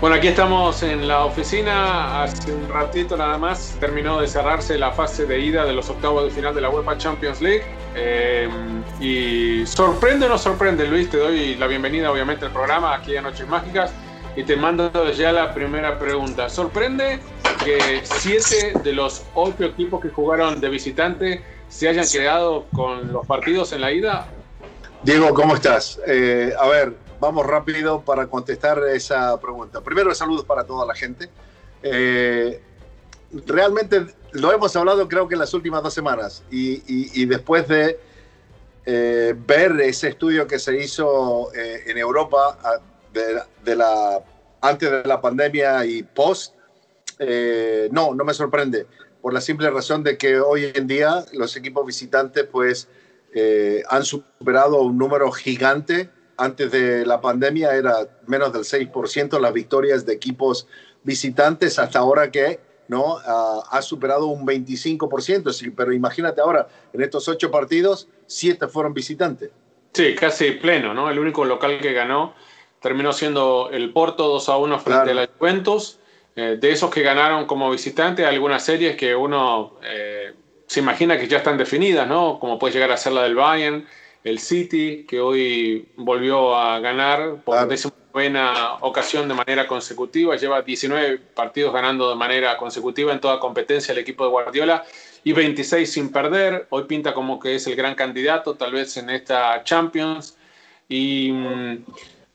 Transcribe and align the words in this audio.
Bueno, 0.00 0.14
aquí 0.14 0.28
estamos 0.28 0.84
en 0.84 1.08
la 1.08 1.24
oficina. 1.24 2.22
Hace 2.22 2.54
un 2.54 2.68
ratito 2.68 3.16
nada 3.16 3.36
más 3.36 3.76
terminó 3.80 4.20
de 4.20 4.28
cerrarse 4.28 4.78
la 4.78 4.92
fase 4.92 5.26
de 5.26 5.40
ida 5.40 5.64
de 5.64 5.72
los 5.72 5.90
octavos 5.90 6.22
de 6.22 6.30
final 6.30 6.54
de 6.54 6.60
la 6.60 6.70
UEFA 6.70 6.96
Champions 6.98 7.40
League. 7.40 7.64
Eh, 7.96 8.48
y 9.00 9.66
sorprende 9.66 10.26
o 10.26 10.28
no 10.28 10.38
sorprende, 10.38 10.86
Luis, 10.86 11.10
te 11.10 11.16
doy 11.16 11.56
la 11.56 11.66
bienvenida 11.66 12.12
obviamente 12.12 12.44
al 12.44 12.52
programa 12.52 12.94
aquí 12.94 13.16
a 13.16 13.22
Noches 13.22 13.48
Mágicas 13.48 13.90
y 14.36 14.44
te 14.44 14.54
mando 14.54 15.10
ya 15.10 15.32
la 15.32 15.52
primera 15.52 15.98
pregunta. 15.98 16.48
¿Sorprende 16.48 17.18
que 17.64 18.00
siete 18.04 18.74
de 18.84 18.92
los 18.92 19.24
ocho 19.34 19.64
equipos 19.64 20.00
que 20.00 20.10
jugaron 20.10 20.60
de 20.60 20.68
visitante 20.68 21.42
se 21.68 21.88
hayan 21.88 22.06
quedado 22.06 22.66
con 22.72 23.12
los 23.12 23.26
partidos 23.26 23.72
en 23.72 23.80
la 23.80 23.90
ida? 23.90 24.28
Diego, 25.02 25.34
¿cómo 25.34 25.56
estás? 25.56 26.00
Eh, 26.06 26.52
a 26.56 26.68
ver, 26.68 26.94
vamos 27.20 27.46
rápido 27.46 28.02
para 28.04 28.26
contestar 28.26 28.82
esa 28.88 29.38
pregunta. 29.40 29.80
Primero, 29.80 30.14
saludos 30.14 30.44
para 30.44 30.64
toda 30.64 30.86
la 30.86 30.94
gente. 30.94 31.28
Eh, 31.82 32.60
realmente 33.46 34.06
lo 34.32 34.52
hemos 34.52 34.74
hablado 34.76 35.08
creo 35.08 35.28
que 35.28 35.34
en 35.34 35.40
las 35.40 35.54
últimas 35.54 35.82
dos 35.82 35.94
semanas 35.94 36.42
y, 36.50 36.72
y- 36.86 37.22
y 37.22 37.26
después 37.26 37.66
de 37.68 37.98
eh, 38.86 39.34
ver 39.46 39.78
ese 39.80 40.08
estudio 40.08 40.46
que 40.46 40.58
se 40.58 40.82
hizo 40.82 41.52
eh, 41.54 41.82
en 41.86 41.98
Europa 41.98 42.58
de, 43.12 43.40
de 43.64 43.76
la, 43.76 44.22
antes 44.60 44.90
de 44.90 45.04
la 45.04 45.20
pandemia 45.20 45.84
y 45.84 46.02
post, 46.02 46.54
eh, 47.18 47.88
no, 47.92 48.14
no 48.14 48.24
me 48.24 48.32
sorprende, 48.32 48.86
por 49.20 49.32
la 49.34 49.40
simple 49.40 49.68
razón 49.70 50.02
de 50.02 50.16
que 50.16 50.40
hoy 50.40 50.70
en 50.74 50.86
día 50.86 51.24
los 51.32 51.54
equipos 51.56 51.84
visitantes 51.86 52.44
pues 52.50 52.88
eh, 53.34 53.82
han 53.88 54.04
superado 54.04 54.80
un 54.82 54.96
número 54.96 55.30
gigante. 55.32 56.10
Antes 56.38 56.70
de 56.70 57.04
la 57.04 57.20
pandemia 57.20 57.74
era 57.74 57.94
menos 58.26 58.52
del 58.52 58.62
6% 58.62 59.38
las 59.40 59.52
victorias 59.52 60.06
de 60.06 60.14
equipos 60.14 60.66
visitantes, 61.02 61.78
hasta 61.78 61.98
ahora 61.98 62.30
que 62.30 62.60
no 62.88 63.18
Ah, 63.26 63.62
ha 63.70 63.82
superado 63.82 64.26
un 64.28 64.46
25%. 64.46 65.52
Sí, 65.52 65.70
pero 65.70 65.92
imagínate 65.92 66.40
ahora, 66.40 66.68
en 66.92 67.02
estos 67.02 67.28
ocho 67.28 67.50
partidos, 67.50 68.08
siete 68.26 68.66
fueron 68.68 68.94
visitantes. 68.94 69.50
Sí, 69.92 70.14
casi 70.14 70.52
pleno, 70.52 70.94
¿no? 70.94 71.10
El 71.10 71.18
único 71.18 71.44
local 71.44 71.80
que 71.80 71.92
ganó 71.92 72.34
terminó 72.80 73.12
siendo 73.12 73.68
el 73.72 73.92
Porto 73.92 74.28
2 74.28 74.48
a 74.48 74.56
1 74.56 74.78
frente 74.78 75.02
Claro. 75.04 75.18
a 75.18 75.22
la 75.24 75.30
Juventus. 75.38 75.98
Eh, 76.36 76.56
de 76.60 76.70
esos 76.70 76.88
que 76.90 77.02
ganaron 77.02 77.46
como 77.46 77.68
visitante, 77.70 78.24
algunas 78.24 78.62
series 78.64 78.96
que 78.96 79.14
uno 79.16 79.74
eh, 79.82 80.32
se 80.68 80.78
imagina 80.80 81.18
que 81.18 81.26
ya 81.26 81.38
están 81.38 81.58
definidas, 81.58 82.06
¿no? 82.06 82.38
Como 82.38 82.58
puede 82.60 82.74
llegar 82.74 82.92
a 82.92 82.96
ser 82.96 83.12
la 83.12 83.24
del 83.24 83.34
Bayern, 83.34 83.86
el 84.28 84.38
City, 84.38 85.04
que 85.08 85.20
hoy 85.20 85.88
volvió 85.96 86.54
a 86.54 86.78
ganar 86.80 87.42
por 87.44 87.54
Claro. 87.54 87.68
décima 87.68 87.94
novena 88.12 88.74
ocasión 88.80 89.28
de 89.28 89.34
manera 89.34 89.66
consecutiva. 89.66 90.36
Lleva 90.36 90.62
19 90.62 91.18
partidos 91.34 91.72
ganando 91.72 92.10
de 92.10 92.16
manera 92.16 92.56
consecutiva 92.56 93.12
en 93.12 93.20
toda 93.20 93.38
competencia 93.38 93.92
el 93.92 93.98
equipo 93.98 94.24
de 94.24 94.30
Guardiola 94.30 94.84
y 95.24 95.32
26 95.32 95.90
sin 95.90 96.10
perder. 96.10 96.66
Hoy 96.70 96.84
pinta 96.84 97.14
como 97.14 97.38
que 97.38 97.54
es 97.54 97.66
el 97.66 97.76
gran 97.76 97.94
candidato, 97.94 98.54
tal 98.54 98.72
vez 98.72 98.96
en 98.96 99.10
esta 99.10 99.62
Champions. 99.64 100.36
Y 100.88 101.32
mm, 101.32 101.84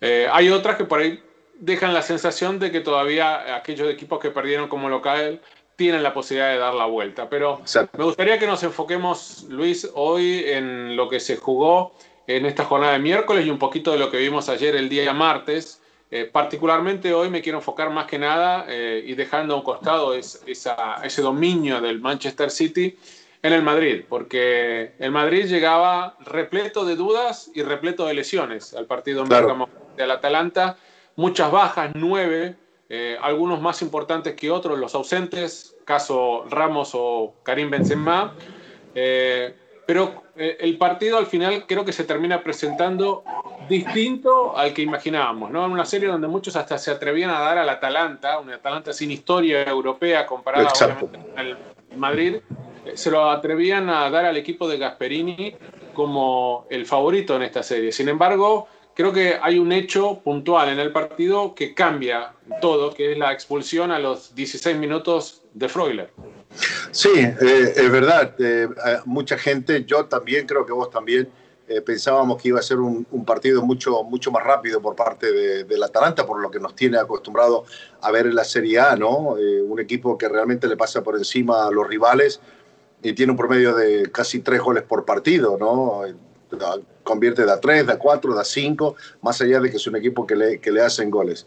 eh, 0.02 0.28
hay 0.32 0.50
otras 0.50 0.78
que 0.78 0.86
por 0.86 1.00
ahí 1.00 1.22
dejan 1.60 1.94
la 1.94 2.02
sensación 2.02 2.60
de 2.60 2.72
que 2.72 2.82
todavía 2.82 3.56
aquellos 3.56 3.90
equipos 3.90 4.20
que 4.20 4.32
perdieron 4.32 4.68
como 4.68 4.90
local 4.90 5.42
tienen 5.76 6.04
la 6.04 6.14
posibilidad 6.14 6.52
de 6.52 6.58
dar 6.60 6.74
la 6.74 6.86
vuelta. 6.86 7.30
Pero 7.30 7.60
Exacto. 7.62 7.98
me 7.98 8.04
gustaría 8.06 8.38
que 8.40 8.48
nos 8.48 8.64
enfoquemos, 8.64 9.46
Luis, 9.50 9.90
hoy 9.96 10.44
en 10.48 10.96
lo 10.96 11.10
que 11.10 11.20
se 11.20 11.38
jugó 11.38 11.94
en 12.28 12.46
esta 12.46 12.64
jornada 12.66 12.94
de 12.94 13.00
miércoles 13.00 13.46
y 13.46 13.50
un 13.50 13.58
poquito 13.60 13.92
de 13.92 13.98
lo 13.98 14.10
que 14.10 14.18
vimos 14.18 14.50
ayer 14.50 14.76
el 14.76 14.88
día 14.90 15.14
martes. 15.14 15.80
Eh, 16.12 16.30
particularmente 16.32 17.12
hoy 17.14 17.30
me 17.30 17.42
quiero 17.42 17.58
enfocar 17.58 17.90
más 17.90 18.06
que 18.06 18.20
nada 18.20 18.66
eh, 18.70 19.04
y 19.06 19.16
dejando 19.16 19.56
a 19.56 19.58
un 19.58 19.64
costado 19.64 20.14
es- 20.14 20.44
esa- 20.46 21.02
ese 21.04 21.24
dominio 21.24 21.82
del 21.82 22.00
Manchester 22.00 22.52
City 22.52 22.96
en 23.42 23.52
el 23.52 23.64
Madrid, 23.64 24.04
porque 24.08 24.94
el 25.00 25.12
Madrid 25.12 25.48
llegaba 25.48 26.16
repleto 26.20 26.86
de 26.86 26.96
dudas 26.96 27.50
y 27.56 27.64
repleto 27.64 28.06
de 28.06 28.14
lesiones 28.14 28.74
al 28.76 28.86
partido 28.86 29.22
en 29.22 29.28
Claro. 29.28 29.68
Del 29.98 30.12
Atalanta. 30.12 30.78
Muchas 31.16 31.52
bajas, 31.52 31.92
nueve, 31.96 32.56
eh, 32.96 33.18
algunos 33.20 33.60
más 33.60 33.82
importantes 33.82 34.36
que 34.36 34.52
otros, 34.52 34.78
los 34.78 34.94
ausentes, 34.94 35.76
caso 35.84 36.46
Ramos 36.48 36.92
o 36.94 37.34
Karim 37.42 37.72
Benzema. 37.72 38.36
Eh, 38.94 39.56
pero 39.88 40.26
eh, 40.36 40.58
el 40.60 40.78
partido 40.78 41.18
al 41.18 41.26
final 41.26 41.66
creo 41.68 41.84
que 41.84 41.92
se 41.92 42.04
termina 42.04 42.44
presentando 42.44 43.24
distinto 43.68 44.56
al 44.56 44.76
que 44.76 44.84
imaginábamos, 44.84 45.50
¿no? 45.50 45.66
En 45.66 45.72
una 45.72 45.86
serie 45.86 46.08
donde 46.08 46.28
muchos 46.28 46.56
hasta 46.56 46.78
se 46.78 46.92
atrevían 46.92 47.32
a 47.32 47.40
dar 47.40 47.58
al 47.58 47.68
Atalanta, 47.68 48.38
un 48.38 48.52
Atalanta 48.52 48.94
sin 48.94 49.10
historia 49.10 49.64
europea 49.64 50.28
comparada 50.28 50.72
con 51.00 51.10
el 51.36 51.58
Madrid, 51.98 52.36
eh, 52.86 52.92
se 52.94 53.10
lo 53.10 53.28
atrevían 53.28 53.90
a 53.90 54.08
dar 54.12 54.26
al 54.26 54.38
equipo 54.38 54.68
de 54.68 54.78
Gasperini 54.78 55.56
como 55.96 56.68
el 56.70 56.86
favorito 56.86 57.36
en 57.36 57.42
esta 57.42 57.64
serie. 57.64 57.92
Sin 57.92 58.08
embargo, 58.08 58.68
creo 58.96 59.12
que 59.14 59.38
hay 59.42 59.60
un 59.60 59.72
hecho 59.72 60.20
puntual 60.24 60.70
en 60.70 60.80
el 60.80 60.92
partido 60.92 61.56
que 61.56 61.74
cambia 61.74 62.34
todo, 62.62 62.94
que 62.94 63.12
es 63.14 63.18
la 63.18 63.32
expulsión 63.34 63.92
a 63.92 64.00
los 64.00 64.36
16 64.36 64.78
minutos 64.78 65.42
de 65.54 65.70
Freuler. 65.70 66.12
Sí, 66.92 67.10
eh, 67.16 67.74
es 67.76 67.92
verdad. 67.92 68.36
eh, 68.40 68.68
mucha 69.06 69.38
gente, 69.38 69.84
yo 69.86 70.06
también, 70.06 70.46
creo 70.46 70.66
que 70.66 70.72
vos 70.74 70.90
también, 70.92 71.28
eh, 71.68 71.82
pensábamos 71.82 72.42
que 72.42 72.50
iba 72.50 72.60
a 72.60 72.62
ser 72.62 72.78
un, 72.80 73.08
un 73.10 73.26
partido 73.26 73.62
mucho, 73.64 74.04
mucho 74.04 74.32
más 74.32 74.44
rápido 74.44 74.82
por 74.82 74.96
parte 74.96 75.32
de- 75.32 75.64
del 75.64 75.82
Atalanta, 75.82 76.26
por 76.26 76.40
lo 76.42 76.52
que 76.52 76.60
nos 76.60 76.76
tiene 76.76 76.98
acostumbrado 76.98 77.64
a 78.02 78.12
ver 78.12 78.28
en 78.28 78.36
la 78.36 78.44
Serie 78.44 78.80
A, 78.80 78.96
¿no? 78.98 79.38
Eh, 79.38 79.62
un 79.62 79.80
equipo 79.80 80.18
que 80.18 80.28
realmente 80.28 80.68
le 80.68 80.76
pasa 80.78 81.02
por 81.02 81.16
encima 81.16 81.66
a 81.68 81.72
los 81.72 81.88
rivales 81.88 82.42
y 83.02 83.14
tiene 83.14 83.32
un 83.32 83.38
promedio 83.38 83.74
de 83.76 84.12
casi 84.12 84.40
tres 84.42 84.62
goles 84.62 84.84
por 84.84 85.06
partido, 85.06 85.58
¿no? 85.58 86.02
Convierte 87.04 87.46
de 87.46 87.52
a 87.52 87.60
tres, 87.60 87.86
de 87.86 87.94
a 87.94 88.00
cuatro, 88.00 88.34
de 88.34 88.42
a 88.42 88.44
cinco, 88.44 88.96
más 89.22 89.42
allá 89.42 89.60
de 89.60 89.70
que 89.70 89.78
es 89.78 89.88
un 89.88 89.96
equipo 89.96 90.26
que 90.26 90.36
le, 90.36 90.60
que 90.60 90.72
le 90.72 90.82
hacen 90.82 91.10
goles. 91.10 91.46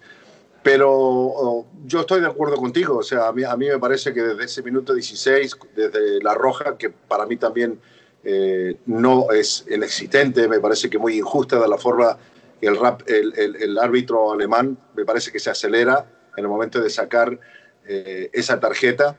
Pero 0.62 0.90
oh, 0.92 1.66
yo 1.84 2.00
estoy 2.00 2.20
de 2.20 2.26
acuerdo 2.26 2.56
contigo, 2.56 2.98
o 2.98 3.02
sea, 3.02 3.28
a 3.28 3.32
mí, 3.32 3.44
a 3.44 3.56
mí 3.56 3.68
me 3.68 3.78
parece 3.78 4.12
que 4.12 4.22
desde 4.22 4.44
ese 4.44 4.62
minuto 4.62 4.92
16, 4.92 5.56
desde 5.76 6.20
la 6.22 6.34
roja, 6.34 6.76
que 6.76 6.90
para 6.90 7.24
mí 7.24 7.36
también 7.36 7.78
eh, 8.24 8.76
no 8.86 9.30
es 9.30 9.64
inexistente, 9.70 10.48
me 10.48 10.58
parece 10.58 10.90
que 10.90 10.98
muy 10.98 11.18
injusta 11.18 11.60
de 11.60 11.68
la 11.68 11.78
forma 11.78 12.18
que 12.60 12.66
el, 12.66 12.76
rap, 12.76 13.02
el, 13.06 13.32
el, 13.38 13.56
el 13.56 13.78
árbitro 13.78 14.32
alemán 14.32 14.76
me 14.96 15.04
parece 15.04 15.30
que 15.30 15.38
se 15.38 15.50
acelera 15.50 16.06
en 16.36 16.44
el 16.44 16.48
momento 16.48 16.80
de 16.80 16.90
sacar 16.90 17.38
eh, 17.86 18.30
esa 18.32 18.58
tarjeta 18.58 19.16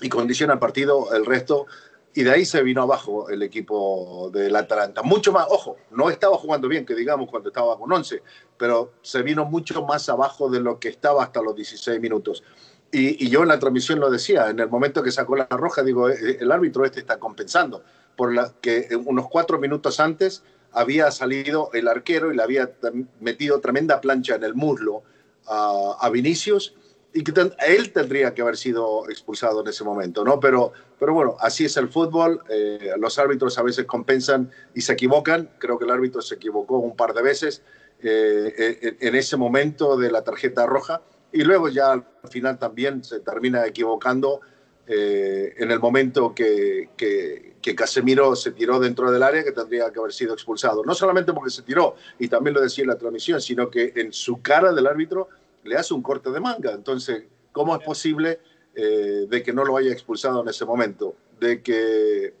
y 0.00 0.08
condiciona 0.08 0.54
el 0.54 0.58
partido, 0.58 1.14
el 1.14 1.24
resto, 1.24 1.66
y 2.14 2.22
de 2.22 2.30
ahí 2.30 2.44
se 2.44 2.62
vino 2.62 2.82
abajo 2.82 3.28
el 3.28 3.42
equipo 3.42 4.30
del 4.32 4.54
Atalanta. 4.54 5.02
Mucho 5.02 5.32
más, 5.32 5.46
ojo, 5.50 5.76
no 5.90 6.10
estaba 6.10 6.36
jugando 6.36 6.68
bien, 6.68 6.86
que 6.86 6.94
digamos, 6.94 7.28
cuando 7.28 7.48
estaba 7.48 7.76
con 7.76 7.92
11, 7.92 8.22
pero 8.56 8.92
se 9.02 9.22
vino 9.22 9.44
mucho 9.44 9.84
más 9.84 10.08
abajo 10.08 10.48
de 10.48 10.60
lo 10.60 10.78
que 10.78 10.88
estaba 10.88 11.24
hasta 11.24 11.42
los 11.42 11.56
16 11.56 12.00
minutos. 12.00 12.44
Y, 12.92 13.28
yo 13.28 13.42
en 13.42 13.48
la 13.48 13.58
transmisión 13.58 13.98
lo 13.98 14.08
decía, 14.08 14.48
en 14.48 14.60
el 14.60 14.68
momento 14.68 15.02
que 15.02 15.10
sacó 15.10 15.34
la 15.34 15.48
roja, 15.50 15.82
digo, 15.82 16.08
eh, 16.08 16.38
el 16.40 16.52
árbitro 16.52 16.84
este 16.84 17.00
está 17.00 17.18
compensando, 17.18 17.82
por 18.14 18.32
la 18.32 18.52
que 18.60 18.88
unos 19.04 19.28
cuatro 19.28 19.58
minutos 19.58 19.98
antes 19.98 20.44
había 20.70 21.10
salido 21.10 21.70
el 21.72 21.88
arquero 21.88 22.32
y 22.32 22.36
le 22.36 22.42
había 22.44 22.70
metido 23.18 23.60
tremenda 23.60 24.00
plancha 24.00 24.36
en 24.36 24.44
el 24.44 24.54
muslo 24.54 25.02
a 25.46 26.08
Vinicius 26.10 26.74
y 27.14 27.22
él 27.66 27.92
tendría 27.92 28.34
que 28.34 28.42
haber 28.42 28.56
sido 28.56 29.08
expulsado 29.08 29.60
en 29.60 29.68
ese 29.68 29.84
momento, 29.84 30.24
¿no? 30.24 30.40
Pero, 30.40 30.72
pero 30.98 31.14
bueno, 31.14 31.36
así 31.38 31.64
es 31.64 31.76
el 31.76 31.88
fútbol, 31.88 32.40
eh, 32.48 32.90
los 32.98 33.20
árbitros 33.20 33.56
a 33.56 33.62
veces 33.62 33.84
compensan 33.84 34.50
y 34.74 34.80
se 34.80 34.94
equivocan, 34.94 35.48
creo 35.58 35.78
que 35.78 35.84
el 35.84 35.92
árbitro 35.92 36.20
se 36.20 36.34
equivocó 36.34 36.78
un 36.78 36.96
par 36.96 37.14
de 37.14 37.22
veces 37.22 37.62
eh, 38.02 38.96
en 39.00 39.14
ese 39.14 39.36
momento 39.36 39.96
de 39.96 40.10
la 40.10 40.24
tarjeta 40.24 40.66
roja 40.66 41.02
y 41.32 41.44
luego 41.44 41.68
ya 41.68 41.92
al 41.92 42.04
final 42.30 42.58
también 42.58 43.04
se 43.04 43.20
termina 43.20 43.64
equivocando 43.64 44.40
eh, 44.86 45.54
en 45.56 45.70
el 45.70 45.78
momento 45.78 46.34
que, 46.34 46.90
que, 46.96 47.54
que, 47.62 47.74
Casemiro 47.74 48.36
se 48.36 48.50
tiró 48.50 48.78
dentro 48.80 49.10
del 49.10 49.22
área 49.22 49.42
que 49.42 49.52
tendría 49.52 49.90
que 49.90 50.00
haber 50.00 50.12
sido 50.12 50.34
expulsado, 50.34 50.84
no 50.84 50.94
solamente 50.94 51.32
porque 51.32 51.50
se 51.50 51.62
tiró, 51.62 51.94
y 52.18 52.28
también 52.28 52.54
lo 52.54 52.60
decía 52.60 52.82
en 52.82 52.88
la 52.88 52.98
transmisión, 52.98 53.40
sino 53.40 53.70
que 53.70 53.92
en 53.96 54.12
su 54.12 54.42
cara 54.42 54.72
del 54.72 54.86
árbitro 54.86 55.28
le 55.64 55.76
hace 55.76 55.94
un 55.94 56.02
corte 56.02 56.30
de 56.30 56.40
manga. 56.40 56.72
Entonces, 56.72 57.24
¿cómo 57.52 57.74
es 57.74 57.82
posible 57.82 58.40
eh, 58.74 59.26
de 59.28 59.42
que 59.42 59.52
no 59.52 59.64
lo 59.64 59.76
haya 59.76 59.92
expulsado 59.92 60.42
en 60.42 60.48
ese 60.48 60.64
momento? 60.64 61.16
De 61.40 61.62
que, 61.62 62.34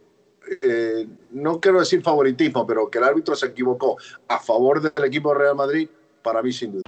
eh, 0.62 1.08
no 1.30 1.60
quiero 1.60 1.80
decir 1.80 2.02
favoritismo, 2.02 2.66
pero 2.66 2.88
que 2.88 2.98
el 2.98 3.04
árbitro 3.04 3.34
se 3.34 3.46
equivocó 3.46 3.96
a 4.28 4.38
favor 4.38 4.80
del 4.80 5.04
equipo 5.04 5.32
de 5.32 5.38
Real 5.38 5.56
Madrid, 5.56 5.88
para 6.22 6.42
mí 6.42 6.52
sin 6.52 6.72
duda. 6.72 6.82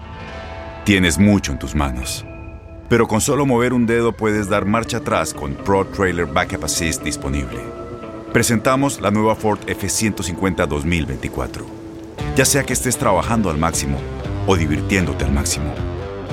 Tienes 0.85 1.19
mucho 1.19 1.53
en 1.53 1.59
tus 1.59 1.75
manos, 1.75 2.25
pero 2.89 3.09
con 3.09 3.21
solo 3.21 3.45
mover 3.45 3.73
un 3.73 3.87
dedo 3.87 4.13
puedes 4.13 4.49
dar 4.49 4.67
marcha 4.67 4.99
atrás 4.99 5.35
con 5.35 5.55
Pro 5.55 5.87
Trailer 5.87 6.27
Backup 6.27 6.65
Assist 6.65 7.03
disponible. 7.03 7.59
Presentamos 8.33 9.01
la 9.01 9.11
nueva 9.11 9.35
Ford 9.35 9.59
F150 9.67 10.67
2024. 10.67 11.65
Ya 12.37 12.45
sea 12.45 12.65
que 12.65 12.75
estés 12.75 12.99
trabajando 12.99 13.51
al 13.51 13.57
máximo 13.57 13.99
o 14.47 14.57
divirtiéndote 14.57 15.25
al 15.25 15.33
máximo. 15.33 15.96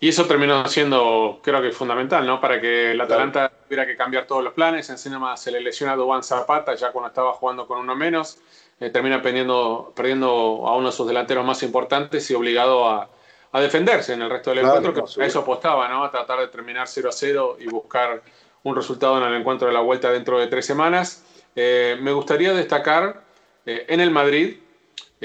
Y 0.00 0.08
eso 0.08 0.26
terminó 0.26 0.66
siendo, 0.66 1.40
creo 1.42 1.62
que 1.62 1.70
fundamental, 1.70 2.26
¿no? 2.26 2.40
Para 2.40 2.60
que 2.60 2.92
el 2.92 3.00
Atalanta 3.00 3.50
tuviera 3.50 3.86
que 3.86 3.96
cambiar 3.96 4.26
todos 4.26 4.44
los 4.44 4.52
planes. 4.52 4.90
Encima 4.90 5.36
se 5.36 5.50
le 5.50 5.60
lesiona 5.60 5.94
a 5.94 5.96
Dubán 5.96 6.22
Zapata 6.22 6.74
ya 6.74 6.92
cuando 6.92 7.08
estaba 7.08 7.32
jugando 7.32 7.66
con 7.66 7.78
uno 7.78 7.94
menos. 7.96 8.38
Eh, 8.80 8.90
termina 8.90 9.22
perdiendo, 9.22 9.92
perdiendo 9.94 10.26
a 10.66 10.76
uno 10.76 10.88
de 10.88 10.92
sus 10.92 11.06
delanteros 11.06 11.44
más 11.44 11.62
importantes 11.62 12.28
y 12.30 12.34
obligado 12.34 12.88
a, 12.88 13.08
a 13.52 13.60
defenderse 13.60 14.12
en 14.12 14.22
el 14.22 14.30
resto 14.30 14.50
del 14.50 14.60
Claro, 14.60 14.78
encuentro, 14.78 15.04
que 15.04 15.22
a 15.22 15.26
eso 15.26 15.40
apostaba, 15.40 15.88
¿no? 15.88 16.04
A 16.04 16.10
tratar 16.10 16.40
de 16.40 16.48
terminar 16.48 16.88
0 16.88 17.08
a 17.08 17.12
0 17.12 17.56
y 17.60 17.66
buscar 17.68 18.20
un 18.64 18.74
resultado 18.74 19.16
en 19.18 19.24
el 19.24 19.40
encuentro 19.40 19.68
de 19.68 19.74
la 19.74 19.80
vuelta 19.80 20.10
dentro 20.10 20.38
de 20.40 20.48
tres 20.48 20.66
semanas. 20.66 21.24
Eh, 21.54 21.96
me 22.00 22.12
gustaría 22.12 22.52
destacar 22.52 23.22
eh, 23.64 23.86
en 23.88 24.00
el 24.00 24.10
Madrid, 24.10 24.58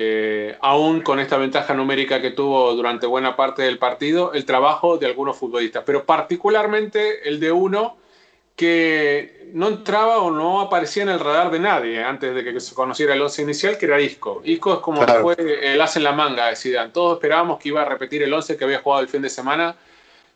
eh, 0.01 0.55
aún 0.61 1.01
con 1.01 1.19
esta 1.19 1.35
ventaja 1.35 1.73
numérica 1.73 2.21
que 2.21 2.31
tuvo 2.31 2.73
durante 2.73 3.05
buena 3.05 3.35
parte 3.35 3.63
del 3.63 3.77
partido, 3.77 4.31
el 4.31 4.45
trabajo 4.45 4.97
de 4.97 5.05
algunos 5.07 5.35
futbolistas, 5.35 5.83
pero 5.85 6.05
particularmente 6.05 7.27
el 7.27 7.37
de 7.41 7.51
uno 7.51 7.97
que 8.55 9.49
no 9.53 9.67
entraba 9.67 10.19
o 10.19 10.31
no 10.31 10.61
aparecía 10.61 11.03
en 11.03 11.09
el 11.09 11.19
radar 11.19 11.51
de 11.51 11.59
nadie 11.59 12.01
antes 12.01 12.33
de 12.33 12.45
que 12.45 12.57
se 12.61 12.73
conociera 12.73 13.13
el 13.13 13.21
once 13.21 13.41
inicial, 13.41 13.77
que 13.77 13.87
era 13.87 13.99
Isco. 13.99 14.41
Isco 14.45 14.75
es 14.75 14.79
como 14.79 15.03
Claro. 15.03 15.21
fue 15.21 15.35
el 15.37 15.81
as 15.81 15.97
en 15.97 16.03
la 16.03 16.13
manga 16.13 16.47
de 16.47 16.55
Zidane. 16.55 16.91
Todos 16.93 17.17
esperábamos 17.17 17.59
que 17.59 17.67
iba 17.67 17.81
a 17.81 17.85
repetir 17.85 18.23
el 18.23 18.33
once 18.33 18.55
que 18.55 18.63
había 18.63 18.79
jugado 18.79 19.01
el 19.01 19.09
fin 19.09 19.21
de 19.21 19.29
semana 19.29 19.75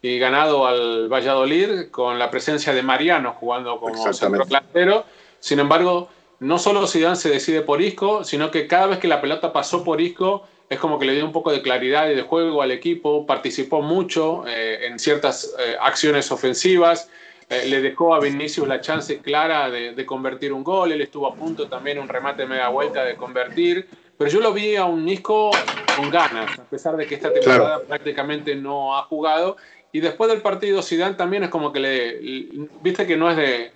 y 0.02 0.20
ganado 0.20 0.68
al 0.68 1.08
Valladolid 1.08 1.90
con 1.90 2.20
la 2.20 2.30
presencia 2.30 2.74
de 2.74 2.84
Mariano 2.84 3.32
jugando 3.40 3.80
como 3.80 3.96
Exactamente. 3.96 4.44
centrodelantero. 4.46 5.06
Sin 5.40 5.60
embargo, 5.60 6.10
no 6.40 6.58
solo 6.60 6.86
Zidane 6.88 7.16
se 7.16 7.30
decide 7.30 7.62
por 7.62 7.82
Isco, 7.82 8.24
sino 8.24 8.52
que 8.52 8.68
cada 8.68 8.88
vez 8.88 9.00
que 9.00 9.08
la 9.08 9.22
pelota 9.22 9.54
pasó 9.54 9.84
por 9.84 10.02
Isco 10.02 10.44
es 10.70 10.80
como 10.80 10.98
que 11.00 11.06
le 11.06 11.14
dio 11.14 11.26
un 11.26 11.32
poco 11.32 11.52
de 11.52 11.62
claridad 11.62 12.10
y 12.10 12.16
de 12.16 12.22
juego 12.24 12.62
al 12.62 12.72
equipo, 12.72 13.26
participó 13.26 13.82
mucho 13.82 14.44
eh, 14.48 14.88
en 14.88 14.98
ciertas 15.00 15.54
eh, 15.60 15.76
acciones 15.80 16.32
ofensivas, 16.32 17.10
eh, 17.50 17.66
le 17.68 17.82
dejó 17.82 18.16
a 18.16 18.20
Vinicius 18.20 18.68
la 18.68 18.82
chance 18.82 19.20
clara 19.22 19.70
de, 19.70 19.94
de 19.94 20.06
convertir 20.06 20.52
un 20.52 20.64
gol, 20.64 20.92
él 20.92 21.02
estuvo 21.02 21.28
a 21.28 21.36
punto 21.36 21.68
también 21.68 22.00
un 22.00 22.08
remate 22.10 22.46
media 22.46 22.70
vuelta 22.70 23.04
de 23.06 23.16
convertir, 23.16 23.88
pero 24.18 24.30
yo 24.30 24.40
lo 24.40 24.52
vi 24.54 24.76
a 24.76 24.86
un 24.86 25.08
Isco 25.08 25.52
con 25.96 26.10
ganas, 26.10 26.58
a 26.60 26.64
pesar 26.66 26.98
de 26.98 27.06
que 27.06 27.16
esta 27.16 27.32
temporada 27.34 27.82
prácticamente 27.88 28.56
no 28.56 28.98
ha 28.98 29.04
jugado. 29.04 29.58
Y 29.92 30.00
después 30.00 30.32
del 30.32 30.42
partido, 30.42 30.82
Zidane 30.82 31.16
también 31.16 31.44
es 31.44 31.50
como 31.50 31.72
que 31.72 31.80
le, 31.80 32.22
le- 32.22 32.48
viste 32.82 33.06
que 33.06 33.16
no 33.16 33.30
es 33.30 33.38
de, 33.38 33.72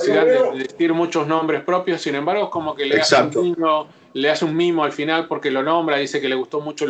Zidane 0.00 0.30
de 0.30 0.58
decir 0.58 0.92
muchos 0.92 1.26
nombres 1.26 1.62
propios, 1.62 2.00
sin 2.00 2.14
embargo, 2.14 2.44
es 2.44 2.50
como 2.50 2.74
que 2.74 2.86
le 2.86 3.00
hace, 3.00 3.16
un 3.16 3.30
mimo, 3.42 3.88
le 4.14 4.30
hace 4.30 4.44
un 4.44 4.56
mimo 4.56 4.84
al 4.84 4.92
final 4.92 5.26
porque 5.26 5.50
lo 5.50 5.62
nombra, 5.62 5.98
dice 5.98 6.20
que 6.20 6.28
le 6.28 6.34
gustó 6.34 6.60
mucho 6.60 6.86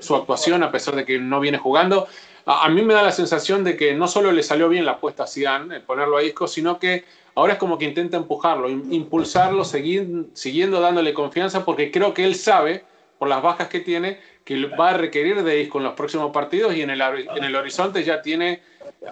su 0.00 0.14
actuación 0.14 0.62
a 0.62 0.70
pesar 0.70 0.96
de 0.96 1.04
que 1.04 1.18
no 1.18 1.40
viene 1.40 1.58
jugando. 1.58 2.06
A, 2.44 2.68
mí 2.68 2.82
me 2.82 2.94
da 2.94 3.02
la 3.02 3.12
sensación 3.12 3.62
de 3.62 3.76
que 3.76 3.94
no 3.94 4.08
solo 4.08 4.32
le 4.32 4.42
salió 4.42 4.68
bien 4.68 4.84
la 4.84 4.92
apuesta 4.92 5.24
a 5.24 5.26
Zidane, 5.26 5.80
ponerlo 5.80 6.16
a 6.16 6.22
disco, 6.22 6.48
sino 6.48 6.78
que 6.78 7.04
ahora 7.34 7.54
es 7.54 7.58
como 7.58 7.78
que 7.78 7.84
intenta 7.84 8.16
empujarlo, 8.16 8.68
impulsarlo, 8.68 9.64
seguir, 9.64 10.26
siguiendo 10.32 10.80
dándole 10.80 11.14
confianza, 11.14 11.64
porque 11.64 11.90
creo 11.90 12.14
que 12.14 12.24
él 12.24 12.34
sabe, 12.34 12.84
por 13.18 13.28
las 13.28 13.42
bajas 13.42 13.68
que 13.68 13.78
tiene, 13.78 14.18
que 14.44 14.66
va 14.66 14.90
a 14.90 14.94
requerir 14.94 15.42
de 15.44 15.54
disco 15.54 15.78
en 15.78 15.84
los 15.84 15.94
próximos 15.94 16.32
partidos 16.32 16.74
y 16.74 16.82
en 16.82 16.90
el, 16.90 17.00
en 17.00 17.44
el 17.44 17.54
horizonte 17.54 18.02
ya 18.02 18.20
tiene 18.20 18.60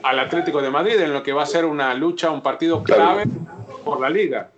al 0.02 0.18
Atlético 0.18 0.62
de 0.62 0.70
Madrid 0.70 0.98
en 1.00 1.12
lo 1.12 1.22
que 1.22 1.32
va 1.32 1.42
a 1.42 1.46
ser 1.46 1.64
una 1.64 1.92
lucha, 1.94 2.30
un 2.30 2.42
partido 2.42 2.82
clave 2.82 3.24
por 3.84 4.00
la 4.00 4.08
liga. 4.08 4.50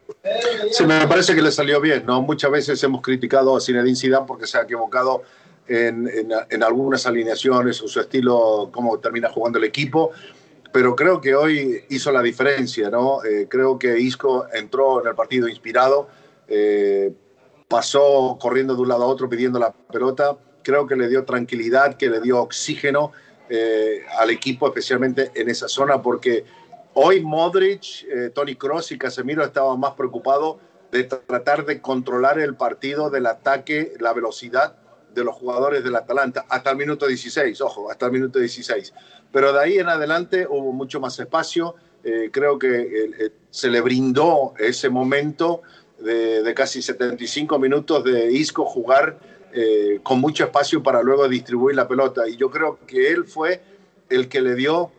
Sí, 0.70 0.84
me 0.84 1.06
parece 1.06 1.34
que 1.34 1.42
le 1.42 1.50
salió 1.50 1.80
bien, 1.80 2.04
¿no? 2.06 2.22
Muchas 2.22 2.50
veces 2.50 2.82
hemos 2.84 3.02
criticado 3.02 3.56
a 3.56 3.60
Zinedine 3.60 3.96
Zidane 3.96 4.26
porque 4.26 4.46
se 4.46 4.58
ha 4.58 4.62
equivocado 4.62 5.22
en, 5.66 6.08
en, 6.50 6.62
algunas 6.62 7.06
alineaciones 7.06 7.80
o 7.82 7.88
su 7.88 8.00
estilo, 8.00 8.68
cómo 8.72 8.98
termina 8.98 9.30
jugando 9.30 9.58
el 9.58 9.64
equipo, 9.64 10.10
pero 10.72 10.94
creo 10.96 11.20
que 11.20 11.34
hoy 11.34 11.84
hizo 11.88 12.10
la 12.12 12.22
diferencia, 12.22 12.90
¿no? 12.90 13.24
Eh, 13.24 13.46
creo 13.48 13.78
que 13.78 13.98
Isco 13.98 14.46
entró 14.52 15.00
en 15.00 15.08
el 15.08 15.14
partido 15.14 15.48
inspirado, 15.48 16.08
eh, 16.48 17.12
pasó 17.68 18.36
corriendo 18.40 18.74
de 18.74 18.82
un 18.82 18.88
lado 18.88 19.04
a 19.04 19.06
otro 19.06 19.28
pidiendo 19.28 19.58
la 19.58 19.72
pelota, 19.72 20.36
creo 20.62 20.86
que 20.86 20.96
le 20.96 21.08
dio 21.08 21.24
tranquilidad, 21.24 21.96
que 21.96 22.10
le 22.10 22.20
dio 22.20 22.40
oxígeno 22.40 23.12
eh, 23.54 24.06
al 24.18 24.30
equipo, 24.30 24.66
especialmente 24.66 25.30
en 25.34 25.50
esa 25.50 25.68
zona, 25.68 26.00
porque 26.00 26.42
hoy 26.94 27.20
Modric, 27.20 28.04
eh, 28.04 28.30
Tony 28.34 28.56
Cross 28.56 28.92
y 28.92 28.98
Casemiro 28.98 29.44
estaban 29.44 29.78
más 29.78 29.92
preocupados 29.92 30.56
de 30.90 31.04
tratar 31.04 31.66
de 31.66 31.82
controlar 31.82 32.40
el 32.40 32.54
partido 32.54 33.10
del 33.10 33.26
ataque, 33.26 33.92
la 34.00 34.14
velocidad 34.14 34.76
de 35.14 35.22
los 35.22 35.34
jugadores 35.34 35.84
del 35.84 35.94
Atalanta, 35.96 36.46
hasta 36.48 36.70
el 36.70 36.78
minuto 36.78 37.06
16, 37.06 37.60
ojo, 37.60 37.90
hasta 37.90 38.06
el 38.06 38.12
minuto 38.12 38.38
16. 38.38 38.94
Pero 39.30 39.52
de 39.52 39.60
ahí 39.60 39.78
en 39.78 39.90
adelante 39.90 40.46
hubo 40.48 40.72
mucho 40.72 40.98
más 40.98 41.18
espacio, 41.18 41.74
eh, 42.04 42.30
creo 42.32 42.58
que 42.58 43.32
se 43.50 43.68
le 43.68 43.82
brindó 43.82 44.54
ese 44.58 44.88
momento 44.88 45.60
de, 45.98 46.42
de, 46.42 46.54
casi 46.54 46.80
75 46.80 47.58
minutos 47.58 48.02
de 48.02 48.32
Isco 48.32 48.64
jugar 48.64 49.18
eh, 49.52 50.00
con 50.02 50.20
mucho 50.20 50.44
espacio 50.44 50.82
para 50.82 51.02
luego 51.02 51.28
distribuir 51.28 51.76
la 51.76 51.88
pelota. 51.88 52.28
Y 52.28 52.36
yo 52.36 52.50
creo 52.50 52.78
que 52.86 53.10
él 53.10 53.24
fue 53.24 53.60
el 54.08 54.28
que 54.28 54.40
le 54.40 54.54
dio 54.54 54.90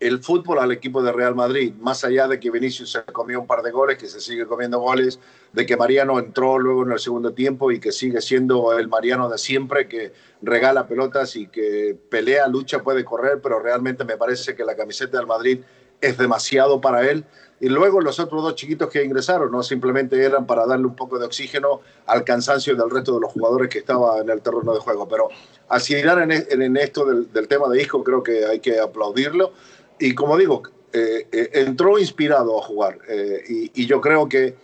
el 0.00 0.20
fútbol 0.20 0.58
al 0.60 0.70
equipo 0.70 1.02
de 1.02 1.12
Real 1.12 1.34
Madrid, 1.34 1.72
más 1.74 2.04
allá 2.04 2.28
de 2.28 2.38
que 2.38 2.50
Vinicius 2.50 2.92
se 2.92 3.02
comió 3.04 3.40
un 3.40 3.46
par 3.46 3.62
de 3.62 3.70
goles, 3.70 3.98
que 3.98 4.06
se 4.06 4.20
sigue 4.20 4.46
comiendo 4.46 4.78
goles, 4.78 5.18
de 5.52 5.66
que 5.66 5.76
Mariano 5.76 6.18
entró 6.18 6.58
luego 6.58 6.84
en 6.84 6.92
el 6.92 6.98
segundo 6.98 7.32
tiempo 7.32 7.72
y 7.72 7.80
que 7.80 7.90
sigue 7.90 8.20
siendo 8.20 8.76
el 8.78 8.88
Mariano 8.88 9.28
de 9.28 9.38
siempre, 9.38 9.88
que 9.88 10.12
regala 10.40 10.86
pelotas 10.86 11.34
y 11.36 11.48
que 11.48 11.96
pelea, 12.10 12.46
lucha, 12.46 12.82
puede 12.82 13.04
correr, 13.04 13.40
pero 13.42 13.60
realmente 13.60 14.04
me 14.04 14.16
parece 14.16 14.54
que 14.54 14.64
la 14.64 14.76
camiseta 14.76 15.18
del 15.18 15.26
Madrid 15.26 15.60
es 16.00 16.16
demasiado 16.16 16.80
para 16.80 17.08
él 17.08 17.24
y 17.60 17.68
luego 17.68 18.00
los 18.00 18.20
otros 18.20 18.42
dos 18.42 18.54
chiquitos 18.54 18.88
que 18.88 19.02
ingresaron, 19.02 19.50
no 19.50 19.62
simplemente 19.62 20.22
eran 20.22 20.46
para 20.46 20.64
darle 20.64 20.86
un 20.86 20.94
poco 20.94 21.18
de 21.18 21.26
oxígeno 21.26 21.80
al 22.06 22.22
cansancio 22.22 22.76
del 22.76 22.88
resto 22.88 23.14
de 23.14 23.20
los 23.20 23.32
jugadores 23.32 23.68
que 23.68 23.80
estaban 23.80 24.20
en 24.20 24.30
el 24.30 24.40
terreno 24.40 24.72
de 24.72 24.78
juego. 24.78 25.08
Pero 25.08 25.28
así 25.68 25.94
en, 25.94 26.30
en 26.30 26.76
esto 26.76 27.04
del, 27.04 27.48
tema 27.48 27.68
de 27.68 27.82
Isco, 27.82 28.04
creo 28.04 28.22
que 28.22 28.46
hay 28.46 28.60
que 28.60 28.78
aplaudirlo. 28.78 29.52
Y 29.98 30.14
como 30.14 30.36
digo, 30.36 30.62
eh, 30.92 31.26
eh, 31.32 31.50
entró 31.54 31.98
inspirado 31.98 32.60
a 32.60 32.62
jugar. 32.62 32.98
Eh, 33.08 33.42
y, 33.48 33.82
y, 33.82 33.86
yo 33.86 34.00
creo 34.00 34.28
que 34.28 34.56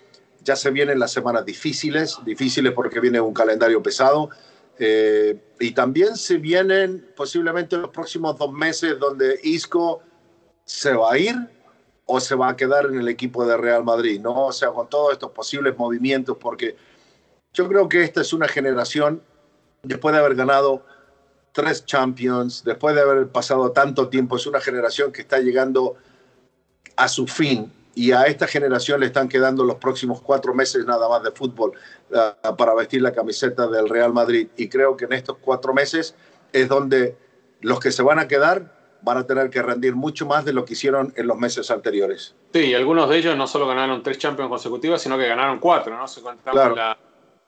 ya 0.45 0.55
se 0.55 0.71
vienen 0.71 1.01
las 1.01 1.13
semanas 1.13 1.45
difíciles, 1.45 2.19
difíciles 2.25 2.73
porque 2.73 3.01
viene 3.01 3.21
un 3.21 3.35
calendario 3.35 3.83
pesado. 3.83 4.31
y 4.79 5.71
también 5.73 6.17
se 6.17 6.37
vienen 6.37 7.09
posiblemente 7.17 7.77
los 7.77 7.91
próximos 7.91 8.37
dos 8.39 8.53
meses 8.53 8.99
donde 8.99 9.39
Isco 9.43 10.01
se 10.65 10.93
va 10.95 11.13
a 11.13 11.19
ir 11.19 11.54
o 12.07 12.21
se 12.21 12.35
va 12.35 12.51
a 12.51 12.57
quedar 12.57 12.87
en 12.87 12.99
el 12.99 13.09
equipo 13.09 13.47
de 13.47 13.57
Real 13.57 13.85
Madrid, 13.85 14.21
¿no? 14.21 14.47
O 14.47 14.53
sea, 14.53 14.71
con 14.71 14.89
todos 14.89 15.13
estos 15.13 15.31
posibles 15.31 15.77
movimientos, 15.77 16.37
porque 16.39 16.77
yo 17.53 17.69
creo 17.69 17.89
que 17.89 18.03
esta 18.03 18.21
es 18.21 18.33
una 18.33 18.49
generación, 18.49 19.23
después 19.83 20.13
de 20.13 20.21
haber 20.21 20.35
ganado 20.35 20.85
tres 21.53 21.87
Champions, 21.87 22.65
después 22.65 22.95
de 22.95 23.01
haber 23.01 23.29
pasado 23.29 23.71
tanto 23.73 24.09
tiempo, 24.09 24.37
es 24.37 24.47
una 24.47 24.61
generación 24.61 25.13
que 25.13 25.23
está 25.23 25.39
llegando 25.39 25.95
a 26.97 27.09
su 27.09 27.27
fin 27.27 27.73
y 27.95 28.11
a 28.13 28.25
esta 28.25 28.47
generación 28.47 29.01
le 29.01 29.07
están 29.07 29.29
quedando 29.29 29.65
los 29.65 29.77
próximos 29.77 30.21
cuatro 30.21 30.53
meses 30.53 30.85
nada 30.85 31.09
más 31.09 31.23
de 31.23 31.31
fútbol 31.31 31.73
uh, 32.11 32.57
para 32.57 32.75
vestir 32.75 33.03
la 33.03 33.13
camiseta 33.13 33.69
del 33.69 33.89
Real 33.89 34.13
Madrid. 34.13 34.49
Y 34.57 34.69
creo 34.69 34.97
que 34.97 35.05
en 35.05 35.13
estos 35.13 35.39
cuatro 35.41 35.73
meses 35.73 36.15
es 36.53 36.69
donde 36.69 37.17
los 37.61 37.79
que 37.79 37.93
se 37.93 38.03
van 38.03 38.19
a 38.19 38.27
quedar 38.27 38.75
van 39.05 39.19
a 39.19 39.27
tener 39.27 39.51
que 39.51 39.63
rendir 39.63 39.95
mucho 39.95 40.27
más 40.27 40.45
de 40.45 40.53
lo 40.53 40.65
que 40.65 40.73
hicieron 40.73 41.13
en 41.17 41.27
los 41.27 41.37
meses 41.37 41.71
anteriores. 41.71 42.35
Sí, 42.53 42.61
y 42.61 42.75
algunos 42.75 43.09
de 43.09 43.19
ellos 43.19 43.37
no 43.37 43.47
solo 43.47 43.67
ganaron 43.67 44.03
tres 44.03 44.19
Champions 44.19 44.49
consecutivas, 44.49 45.03
sino 45.03 45.19
que 45.19 45.29
ganaron 45.29 45.59
cuatro, 45.59 45.97
¿no? 45.97 46.09
Se 46.09 46.23
contamos 46.23 46.77
la, 46.77 46.97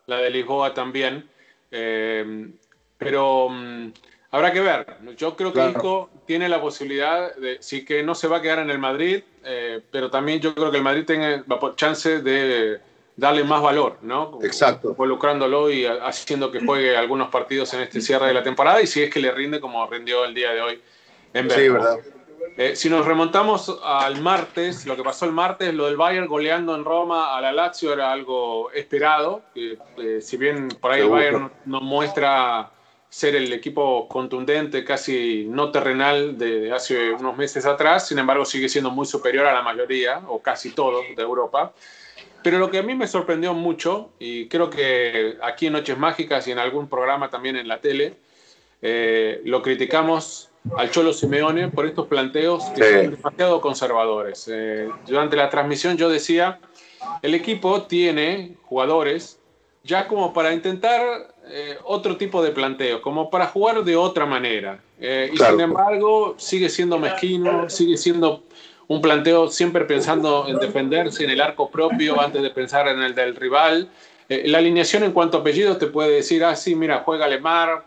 la, 0.06 0.16
de 0.18 0.30
Lisboa 0.30 0.74
también. 0.74 1.28
Eh, 1.70 2.50
pero 2.98 3.46
um, 3.46 3.90
habrá 4.30 4.52
que 4.52 4.60
ver. 4.60 4.86
Yo 5.16 5.34
creo 5.34 5.52
que 5.52 5.70
Ico 5.70 6.10
tiene 6.26 6.48
la 6.48 6.60
posibilidad 6.60 7.34
de, 7.36 7.56
sí 7.60 7.84
que 7.84 8.02
no 8.02 8.14
se 8.14 8.28
va 8.28 8.36
a 8.38 8.42
quedar 8.42 8.58
en 8.58 8.70
el 8.70 8.78
Madrid, 8.78 9.22
eh, 9.42 9.80
pero 9.90 10.10
también 10.10 10.40
yo 10.40 10.54
creo 10.54 10.70
que 10.70 10.76
el 10.76 10.84
Madrid 10.84 11.04
tiene 11.06 11.42
chance 11.74 12.20
de 12.20 12.80
darle 13.16 13.44
más 13.44 13.62
valor, 13.62 13.98
¿no? 14.02 14.38
Exacto. 14.42 14.90
Involucrándolo 14.90 15.70
y 15.70 15.86
haciendo 15.86 16.50
que 16.52 16.60
juegue 16.60 16.96
algunos 16.96 17.28
partidos 17.28 17.72
en 17.72 17.80
este 17.80 18.02
cierre 18.02 18.26
de 18.26 18.34
la 18.34 18.42
temporada 18.42 18.82
y 18.82 18.86
si 18.86 19.02
es 19.02 19.10
que 19.10 19.20
le 19.20 19.30
rinde 19.30 19.58
como 19.58 19.86
rindió 19.86 20.26
el 20.26 20.34
día 20.34 20.52
de 20.52 20.60
hoy 20.60 20.82
sí, 21.32 21.68
verdad. 21.68 21.98
Eh, 22.58 22.74
si 22.74 22.88
nos 22.88 23.04
remontamos 23.04 23.80
al 23.84 24.22
martes, 24.22 24.86
lo 24.86 24.96
que 24.96 25.02
pasó 25.02 25.26
el 25.26 25.32
martes, 25.32 25.74
lo 25.74 25.86
del 25.86 25.98
Bayern 25.98 26.26
goleando 26.26 26.74
en 26.74 26.86
Roma 26.86 27.36
a 27.36 27.40
la 27.42 27.52
Lazio 27.52 27.92
era 27.92 28.10
algo 28.10 28.70
esperado. 28.70 29.42
Eh, 29.54 30.20
si 30.22 30.38
bien 30.38 30.68
por 30.68 30.92
ahí 30.92 31.02
el 31.02 31.10
Bayern 31.10 31.52
no, 31.66 31.82
muestra 31.82 32.70
ser 33.10 33.36
el 33.36 33.52
equipo 33.52 34.08
contundente, 34.08 34.84
casi 34.84 35.46
no 35.48 35.70
terrenal 35.70 36.38
de, 36.38 36.72
hace 36.72 37.10
unos 37.10 37.36
meses 37.36 37.66
atrás, 37.66 38.08
sin 38.08 38.18
embargo 38.18 38.46
sigue 38.46 38.70
siendo 38.70 38.90
muy 38.90 39.04
superior 39.04 39.46
a 39.46 39.52
la 39.52 39.62
mayoría, 39.62 40.22
o 40.26 40.40
casi 40.40 40.70
todos, 40.70 41.04
de 41.14 41.22
Europa. 41.22 41.74
Pero 42.42 42.58
lo 42.58 42.70
que 42.70 42.78
a 42.78 42.82
mí 42.82 42.94
me 42.94 43.06
sorprendió 43.06 43.52
mucho, 43.52 44.12
y 44.18 44.48
creo 44.48 44.70
que 44.70 45.36
aquí 45.42 45.66
en 45.66 45.74
Noches 45.74 45.98
Mágicas 45.98 46.48
y 46.48 46.52
en 46.52 46.58
algún 46.58 46.88
programa 46.88 47.28
también 47.28 47.56
en 47.56 47.68
la 47.68 47.82
tele, 47.82 48.14
eh, 48.80 49.42
lo 49.44 49.62
criticamos 49.62 50.50
al 50.76 50.90
Cholo 50.90 51.12
Simeone 51.12 51.68
por 51.68 51.86
estos 51.86 52.06
planteos 52.06 52.64
que 52.74 53.02
son 53.02 53.10
demasiado 53.12 53.60
conservadores. 53.60 54.48
Eh, 54.52 54.88
durante 55.06 55.36
la 55.36 55.48
transmisión 55.48 55.96
yo 55.96 56.08
decía, 56.08 56.58
el 57.22 57.34
equipo 57.34 57.82
tiene 57.82 58.56
jugadores 58.62 59.38
ya 59.84 60.08
como 60.08 60.32
para 60.32 60.52
intentar 60.52 61.34
eh, 61.48 61.78
otro 61.84 62.16
tipo 62.16 62.42
de 62.42 62.50
planteo, 62.50 63.00
como 63.00 63.30
para 63.30 63.46
jugar 63.46 63.84
de 63.84 63.96
otra 63.96 64.26
manera. 64.26 64.80
Eh, 65.00 65.30
y 65.32 65.36
sin 65.36 65.60
embargo, 65.60 66.34
sigue 66.38 66.68
siendo 66.68 66.98
mezquino, 66.98 67.70
sigue 67.70 67.96
siendo 67.96 68.42
un 68.88 69.00
planteo 69.00 69.48
siempre 69.48 69.84
pensando 69.84 70.46
en 70.48 70.58
defenderse 70.58 71.24
en 71.24 71.30
el 71.30 71.40
arco 71.40 71.70
propio 71.70 72.20
antes 72.20 72.42
de 72.42 72.50
pensar 72.50 72.88
en 72.88 73.00
el 73.02 73.14
del 73.14 73.36
rival. 73.36 73.88
la 74.28 74.58
alineación 74.58 75.04
en 75.04 75.12
cuanto 75.12 75.38
a 75.38 75.40
apellidos 75.40 75.78
te 75.78 75.86
puede 75.86 76.16
decir, 76.16 76.44
ah, 76.44 76.56
sí, 76.56 76.74
mira, 76.74 77.02
juega 77.04 77.28
Lemar 77.28 77.84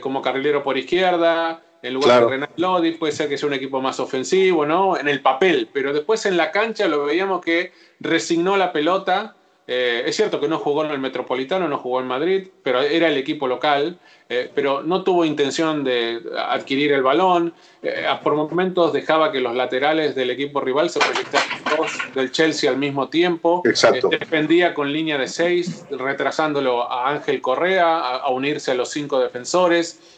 como 0.00 0.20
carrilero 0.20 0.62
por 0.62 0.76
izquierda, 0.76 1.62
en 1.82 1.94
lugar 1.94 2.22
de 2.22 2.28
Renan 2.28 2.50
Lodi, 2.56 2.92
puede 2.92 3.12
ser 3.12 3.28
que 3.28 3.38
sea 3.38 3.46
un 3.46 3.54
equipo 3.54 3.80
más 3.80 4.00
ofensivo, 4.00 4.66
¿no? 4.66 4.98
En 4.98 5.08
el 5.08 5.20
papel, 5.20 5.68
pero 5.72 5.92
después 5.92 6.26
en 6.26 6.36
la 6.36 6.50
cancha 6.50 6.88
lo 6.88 7.04
veíamos 7.04 7.40
que 7.40 7.72
resignó 8.00 8.56
la 8.56 8.72
pelota. 8.72 9.36
Eh, 9.70 10.02
es 10.06 10.16
cierto 10.16 10.40
que 10.40 10.48
no 10.48 10.58
jugó 10.58 10.84
en 10.84 10.90
el 10.90 10.98
Metropolitano, 10.98 11.68
no 11.68 11.76
jugó 11.78 12.00
en 12.00 12.06
Madrid, 12.06 12.48
pero 12.62 12.80
era 12.80 13.08
el 13.08 13.18
equipo 13.18 13.46
local, 13.46 13.98
eh, 14.30 14.50
pero 14.54 14.82
no 14.82 15.04
tuvo 15.04 15.26
intención 15.26 15.84
de 15.84 16.22
adquirir 16.48 16.92
el 16.92 17.02
balón. 17.02 17.52
Eh, 17.82 18.06
por 18.24 18.34
momentos 18.34 18.94
dejaba 18.94 19.30
que 19.30 19.40
los 19.40 19.54
laterales 19.54 20.14
del 20.14 20.30
equipo 20.30 20.62
rival 20.62 20.88
se 20.88 21.00
proyectaran 21.00 21.48
dos 21.76 21.92
del 22.14 22.32
Chelsea 22.32 22.70
al 22.70 22.78
mismo 22.78 23.08
tiempo. 23.08 23.60
Exacto. 23.66 24.08
defendía 24.08 24.72
con 24.72 24.90
línea 24.90 25.18
de 25.18 25.28
seis, 25.28 25.84
retrasándolo 25.90 26.90
a 26.90 27.10
Ángel 27.10 27.42
Correa, 27.42 28.16
a 28.16 28.30
unirse 28.30 28.70
a 28.70 28.74
los 28.74 28.90
cinco 28.90 29.20
defensores 29.20 30.17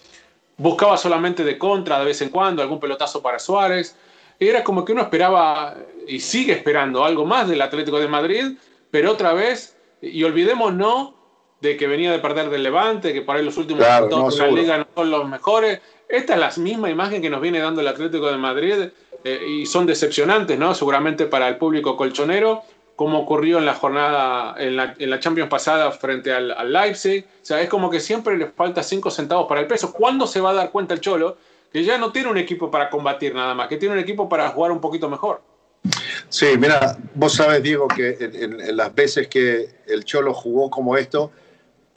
buscaba 0.61 0.99
solamente 0.99 1.43
de 1.43 1.57
contra 1.57 1.99
de 1.99 2.05
vez 2.05 2.21
en 2.21 2.29
cuando, 2.29 2.61
algún 2.61 2.79
pelotazo 2.79 3.23
para 3.23 3.39
Suárez. 3.39 3.97
Era 4.39 4.63
como 4.63 4.85
que 4.85 4.93
uno 4.93 5.03
esperaba 5.03 5.75
y 6.07 6.21
sigue 6.21 6.53
esperando 6.53 7.05
algo 7.05 7.25
más 7.25 7.49
del 7.49 7.63
Atlético 7.63 7.99
de 7.99 8.09
Madrid, 8.09 8.45
pero 8.91 9.13
otra 9.13 9.33
vez, 9.33 9.77
y 10.03 10.23
olvidemos 10.23 10.75
no 10.75 11.15
de 11.63 11.77
que 11.77 11.87
venía 11.87 12.13
de 12.13 12.19
perder 12.19 12.51
del 12.51 12.63
Levante, 12.63 13.13
que 13.13 13.23
por 13.23 13.37
ahí 13.37 13.45
los 13.45 13.57
últimos 13.57 13.85
Claro, 13.85 14.09
no, 14.11 14.31
de 14.31 14.37
la 14.37 14.47
liga 14.49 14.79
no 14.79 14.87
son 14.95 15.11
los 15.11 15.29
mejores. 15.29 15.81
Esta 16.09 16.35
es 16.35 16.41
la 16.41 16.51
misma 16.63 16.91
imagen 16.91 17.23
que 17.23 17.31
nos 17.31 17.41
viene 17.41 17.59
dando 17.59 17.81
el 17.81 17.89
Atlético 17.89 18.31
de 18.31 18.37
Madrid 18.37 18.75
eh, 19.25 19.47
y 19.47 19.67
son 19.67 19.87
decepcionantes, 19.87 20.59
¿no? 20.59 20.75
Seguramente 20.75 21.27
para 21.27 21.49
el 21.49 21.57
público 21.57 21.97
colchonero, 21.97 22.63
como 23.01 23.19
ocurrió 23.21 23.57
en 23.57 23.65
la 23.65 23.73
jornada, 23.73 24.55
en 24.59 24.77
la, 24.77 24.95
en 24.99 25.09
la 25.09 25.19
Champions 25.19 25.49
pasada 25.49 25.91
frente 25.91 26.35
al, 26.35 26.51
al 26.51 26.71
Leipzig. 26.71 27.25
O 27.25 27.47
sea, 27.47 27.63
es 27.63 27.67
como 27.71 27.89
que 27.89 27.99
siempre 27.99 28.37
les 28.37 28.53
falta 28.53 28.83
5 28.83 29.11
centavos 29.11 29.47
para 29.49 29.63
el 29.63 29.67
peso. 29.67 29.91
¿Cuándo 29.91 30.27
se 30.27 30.39
va 30.39 30.51
a 30.51 30.53
dar 30.53 30.71
cuenta 30.71 30.93
el 30.93 31.01
Cholo 31.01 31.39
que 31.73 31.83
ya 31.83 31.97
no 31.97 32.13
tiene 32.13 32.29
un 32.29 32.37
equipo 32.37 32.71
para 32.71 32.91
combatir 32.91 33.35
nada 33.35 33.55
más, 33.55 33.69
que 33.69 33.79
tiene 33.79 33.95
un 33.95 34.01
equipo 34.03 34.29
para 34.29 34.51
jugar 34.51 34.71
un 34.71 34.83
poquito 34.83 35.09
mejor? 35.09 35.41
Sí, 36.29 36.49
mira, 36.59 36.99
vos 37.15 37.33
sabes, 37.33 37.63
Diego, 37.63 37.89
que 37.89 38.19
en- 38.21 38.61
en 38.61 38.77
las 38.77 38.95
veces 38.95 39.29
que 39.29 39.71
el 39.87 40.05
Cholo 40.05 40.35
jugó 40.35 40.69
como 40.69 40.99
esto, 40.99 41.33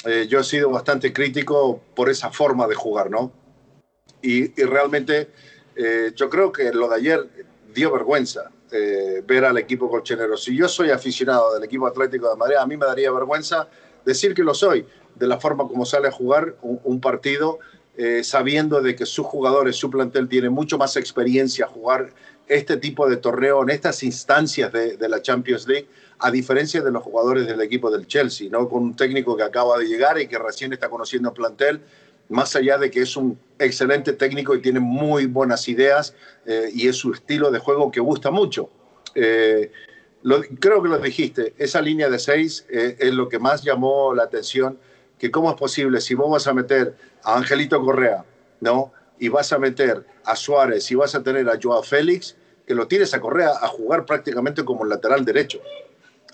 eh, 0.06 0.26
yo 0.30 0.40
he 0.40 0.44
sido 0.46 0.70
bastante 0.70 1.12
crítico 1.12 1.82
por 1.94 2.10
esa 2.10 2.32
forma 2.32 2.66
de 2.66 2.76
jugar, 2.76 3.12
¿no? 3.12 3.30
Y, 4.22 4.58
y 4.58 4.64
realmente 4.64 5.32
eh, 5.76 6.14
yo 6.16 6.30
creo 6.30 6.54
que 6.54 6.72
lo 6.72 6.88
de 6.88 6.96
ayer 6.96 7.28
dio 7.74 7.92
vergüenza 7.92 8.50
eh, 8.76 9.22
ver 9.26 9.46
al 9.46 9.58
equipo 9.60 9.88
colchonero. 9.88 10.36
Si 10.36 10.58
yo 10.58 10.68
soy 10.68 10.90
aficionado 10.90 11.54
del 11.54 11.64
equipo 11.64 11.86
Atlético 11.86 12.28
de 12.30 12.36
Madrid, 12.36 12.56
a 12.56 12.66
mí 12.66 12.76
me 12.76 12.88
daría 12.88 13.12
vergüenza 13.12 13.68
decir 14.04 14.34
que 14.34 14.44
lo 14.44 14.56
soy, 14.56 14.86
de 15.14 15.28
la 15.28 15.40
forma 15.40 15.68
como 15.68 15.86
sale 15.86 16.08
a 16.08 16.12
jugar 16.12 16.56
un, 16.62 17.00
partido, 17.00 17.60
eh, 17.98 18.24
sabiendo 18.24 18.82
de 18.82 18.96
que 18.96 19.06
sus 19.06 19.28
jugadores, 19.28 19.76
su 19.76 19.92
plantel 19.92 20.28
tiene 20.28 20.50
mucho 20.50 20.80
más 20.80 20.98
experiencia 20.98 21.68
jugar 21.68 22.14
este 22.48 22.78
tipo 22.78 23.08
de 23.08 23.18
torneo 23.18 23.62
en 23.62 23.70
estas 23.70 24.02
instancias 24.02 24.74
de, 24.74 24.98
de 24.98 25.08
la 25.08 25.22
Champions 25.22 25.68
League, 25.68 25.88
a 26.18 26.32
diferencia 26.32 26.82
de 26.82 26.92
los 26.92 27.04
jugadores 27.04 27.46
del 27.46 27.62
equipo 27.62 27.92
del 27.92 28.08
Chelsea, 28.08 28.50
¿no? 28.50 28.68
con 28.68 28.82
un 28.82 28.96
técnico 28.96 29.38
que 29.38 29.44
acaba 29.44 29.78
de 29.78 29.86
llegar 29.86 30.20
y 30.20 30.28
que 30.28 30.40
recién 30.40 30.74
está 30.74 30.90
conociendo 30.90 31.30
el 31.30 31.36
plantel, 31.36 31.82
más 32.34 32.56
allá 32.56 32.80
de 32.80 32.90
que 32.90 33.02
es 33.02 33.16
un 33.16 33.38
excelente 33.60 34.12
técnico 34.14 34.56
y 34.56 34.62
tiene 34.62 34.80
muy 34.80 35.28
buenas 35.28 35.70
ideas 35.70 36.16
eh, 36.48 36.70
y 36.74 36.88
es 36.88 36.98
su 36.98 37.14
estilo 37.14 37.52
de 37.52 37.60
juego 37.60 37.92
que 37.92 38.00
gusta 38.00 38.32
mucho. 38.32 38.72
Eh, 39.14 39.72
creo 40.60 40.82
que 40.82 40.90
lo 40.90 40.98
dijiste, 40.98 41.54
esa 41.60 41.80
línea 41.80 42.10
de 42.10 42.18
seis 42.18 42.66
eh, 42.72 42.98
es 43.00 43.14
lo 43.14 43.30
que 43.30 43.38
más 43.38 43.64
llamó 43.64 44.16
la 44.16 44.24
atención, 44.24 44.80
que 45.20 45.30
cómo 45.30 45.52
es 45.52 45.58
posible, 45.58 46.02
si 46.02 46.16
vos 46.16 46.32
vas 46.32 46.48
a 46.48 46.54
meter 46.54 46.96
a 47.24 47.38
Angelito 47.38 47.80
Correa, 47.86 48.26
¿no? 48.62 48.92
Y 49.20 49.30
vas 49.30 49.54
a 49.54 49.60
meter 49.60 50.04
a 50.26 50.36
Suárez 50.36 50.90
y 50.90 50.96
vas 50.96 51.14
a 51.14 51.22
tener 51.22 51.48
a 51.48 51.60
Joao 51.62 51.84
Félix, 51.84 52.36
que 52.66 52.74
lo 52.74 52.88
tires 52.88 53.14
a 53.14 53.22
Correa 53.22 53.52
a 53.62 53.68
jugar 53.68 54.06
prácticamente 54.06 54.66
como 54.66 54.86
lateral 54.86 55.24
derecho. 55.24 55.60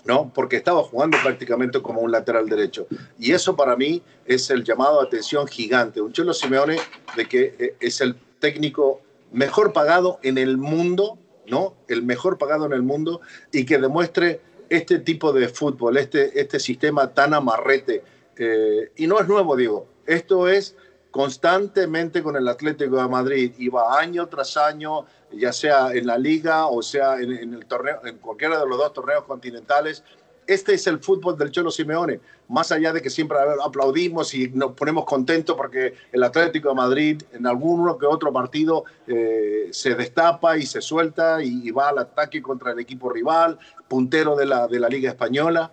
¿No? 0.04 0.32
Porque 0.34 0.56
estaba 0.56 0.82
jugando 0.82 1.18
prácticamente 1.22 1.80
como 1.82 2.00
un 2.00 2.12
lateral 2.12 2.48
derecho. 2.48 2.86
Y 3.18 3.32
eso 3.32 3.56
para 3.56 3.76
mí 3.76 4.02
es 4.24 4.50
el 4.50 4.64
llamado 4.64 5.00
a 5.00 5.04
atención 5.04 5.46
gigante. 5.46 6.00
Un 6.00 6.12
Cholo 6.12 6.32
Simeone 6.32 6.78
de 7.16 7.26
que 7.26 7.54
eh, 7.58 7.76
es 7.80 8.00
el 8.00 8.16
técnico 8.38 9.00
mejor 9.32 9.72
pagado 9.72 10.18
en 10.22 10.38
el 10.38 10.56
mundo, 10.56 11.18
¿no? 11.46 11.74
El 11.88 12.02
mejor 12.02 12.38
pagado 12.38 12.66
en 12.66 12.72
el 12.72 12.82
mundo 12.82 13.20
y 13.52 13.64
que 13.64 13.78
demuestre 13.78 14.40
este 14.68 15.00
tipo 15.00 15.32
de 15.32 15.48
fútbol, 15.48 15.96
este, 15.96 16.40
este 16.40 16.60
sistema 16.60 17.12
tan 17.12 17.34
amarrete. 17.34 18.02
Eh, 18.36 18.92
y 18.96 19.06
no 19.06 19.20
es 19.20 19.28
nuevo, 19.28 19.56
digo. 19.56 19.86
Esto 20.06 20.48
es 20.48 20.76
constantemente 21.10 22.22
con 22.22 22.36
el 22.36 22.46
Atlético 22.48 22.96
de 22.96 23.08
Madrid. 23.08 23.52
Iba 23.58 23.98
año 23.98 24.28
tras 24.28 24.56
año, 24.56 25.06
ya 25.32 25.52
sea 25.52 25.92
en 25.92 26.06
la 26.06 26.18
liga 26.18 26.66
o 26.66 26.82
sea 26.82 27.20
en, 27.20 27.32
en 27.32 27.54
el 27.54 27.66
torneo, 27.66 28.00
en 28.04 28.18
cualquiera 28.18 28.58
de 28.58 28.66
los 28.66 28.78
dos 28.78 28.92
torneos 28.92 29.24
continentales. 29.24 30.04
Este 30.46 30.74
es 30.74 30.86
el 30.88 30.98
fútbol 30.98 31.38
del 31.38 31.52
Cholo 31.52 31.70
Simeone. 31.70 32.20
Más 32.48 32.72
allá 32.72 32.92
de 32.92 33.00
que 33.00 33.08
siempre 33.08 33.38
aplaudimos 33.64 34.34
y 34.34 34.48
nos 34.48 34.72
ponemos 34.72 35.04
contentos 35.04 35.56
porque 35.56 35.94
el 36.10 36.24
Atlético 36.24 36.70
de 36.70 36.74
Madrid 36.74 37.22
en 37.32 37.46
alguno 37.46 37.96
que 37.96 38.06
otro 38.06 38.32
partido 38.32 38.84
eh, 39.06 39.68
se 39.70 39.94
destapa 39.94 40.56
y 40.56 40.66
se 40.66 40.80
suelta 40.80 41.40
y, 41.40 41.68
y, 41.68 41.70
va 41.70 41.90
al 41.90 41.98
ataque 41.98 42.42
contra 42.42 42.72
el 42.72 42.80
equipo 42.80 43.10
rival, 43.10 43.60
puntero 43.86 44.34
de 44.34 44.46
la, 44.46 44.66
de 44.66 44.80
la 44.80 44.88
Liga 44.88 45.10
Española. 45.10 45.72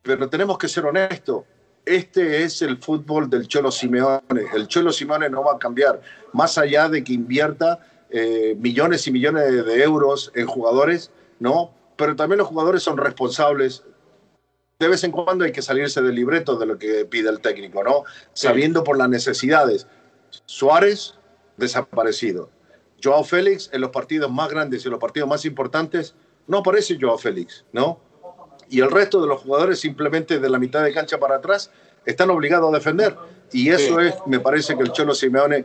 Pero 0.00 0.30
tenemos 0.30 0.56
que 0.56 0.68
ser 0.68 0.86
honestos. 0.86 1.44
Este 1.88 2.42
es 2.42 2.60
el 2.60 2.76
fútbol 2.76 3.30
del 3.30 3.48
Cholo 3.48 3.70
Simeone. 3.70 4.20
El 4.54 4.68
Cholo 4.68 4.92
Simeone 4.92 5.30
no 5.30 5.42
va 5.42 5.54
a 5.54 5.58
cambiar. 5.58 6.02
Más 6.34 6.58
allá 6.58 6.86
de 6.90 7.02
que 7.02 7.14
invierta 7.14 7.78
eh, 8.10 8.54
millones 8.58 9.06
y 9.06 9.10
millones 9.10 9.44
de, 9.50 9.62
de 9.62 9.82
euros 9.82 10.30
en 10.34 10.46
jugadores, 10.46 11.10
¿no? 11.40 11.72
Pero 11.96 12.14
también 12.14 12.40
los 12.40 12.48
jugadores 12.48 12.82
son 12.82 12.98
responsables. 12.98 13.84
De 14.78 14.86
vez 14.86 15.02
en 15.02 15.12
cuando 15.12 15.46
hay 15.46 15.52
que 15.52 15.62
salirse 15.62 16.02
del 16.02 16.14
libreto 16.14 16.56
de 16.56 16.66
lo 16.66 16.78
que 16.78 17.06
pide 17.06 17.30
el 17.30 17.40
técnico, 17.40 17.82
¿no? 17.82 18.04
Sabiendo 18.34 18.84
por 18.84 18.98
las 18.98 19.08
necesidades. 19.08 19.86
Suárez, 20.44 21.14
desaparecido. 21.56 22.50
Joao 23.02 23.24
Félix, 23.24 23.70
en 23.72 23.80
los 23.80 23.90
partidos 23.90 24.30
más 24.30 24.50
grandes 24.50 24.84
y 24.84 24.90
los 24.90 25.00
partidos 25.00 25.26
más 25.26 25.46
importantes, 25.46 26.14
no 26.48 26.58
aparece 26.58 26.98
Joao 27.00 27.16
Félix, 27.16 27.64
¿no? 27.72 27.98
Y 28.70 28.80
el 28.80 28.90
resto 28.90 29.20
de 29.20 29.28
los 29.28 29.40
jugadores 29.42 29.80
simplemente 29.80 30.38
de 30.38 30.50
la 30.50 30.58
mitad 30.58 30.82
de 30.84 30.92
cancha 30.92 31.18
para 31.18 31.36
atrás 31.36 31.70
están 32.04 32.30
obligados 32.30 32.72
a 32.72 32.76
defender. 32.76 33.16
Y 33.52 33.70
eso 33.70 33.98
sí. 34.00 34.06
es, 34.06 34.14
me 34.26 34.40
parece 34.40 34.76
que 34.76 34.82
el 34.82 34.92
Cholo 34.92 35.14
Simeone, 35.14 35.64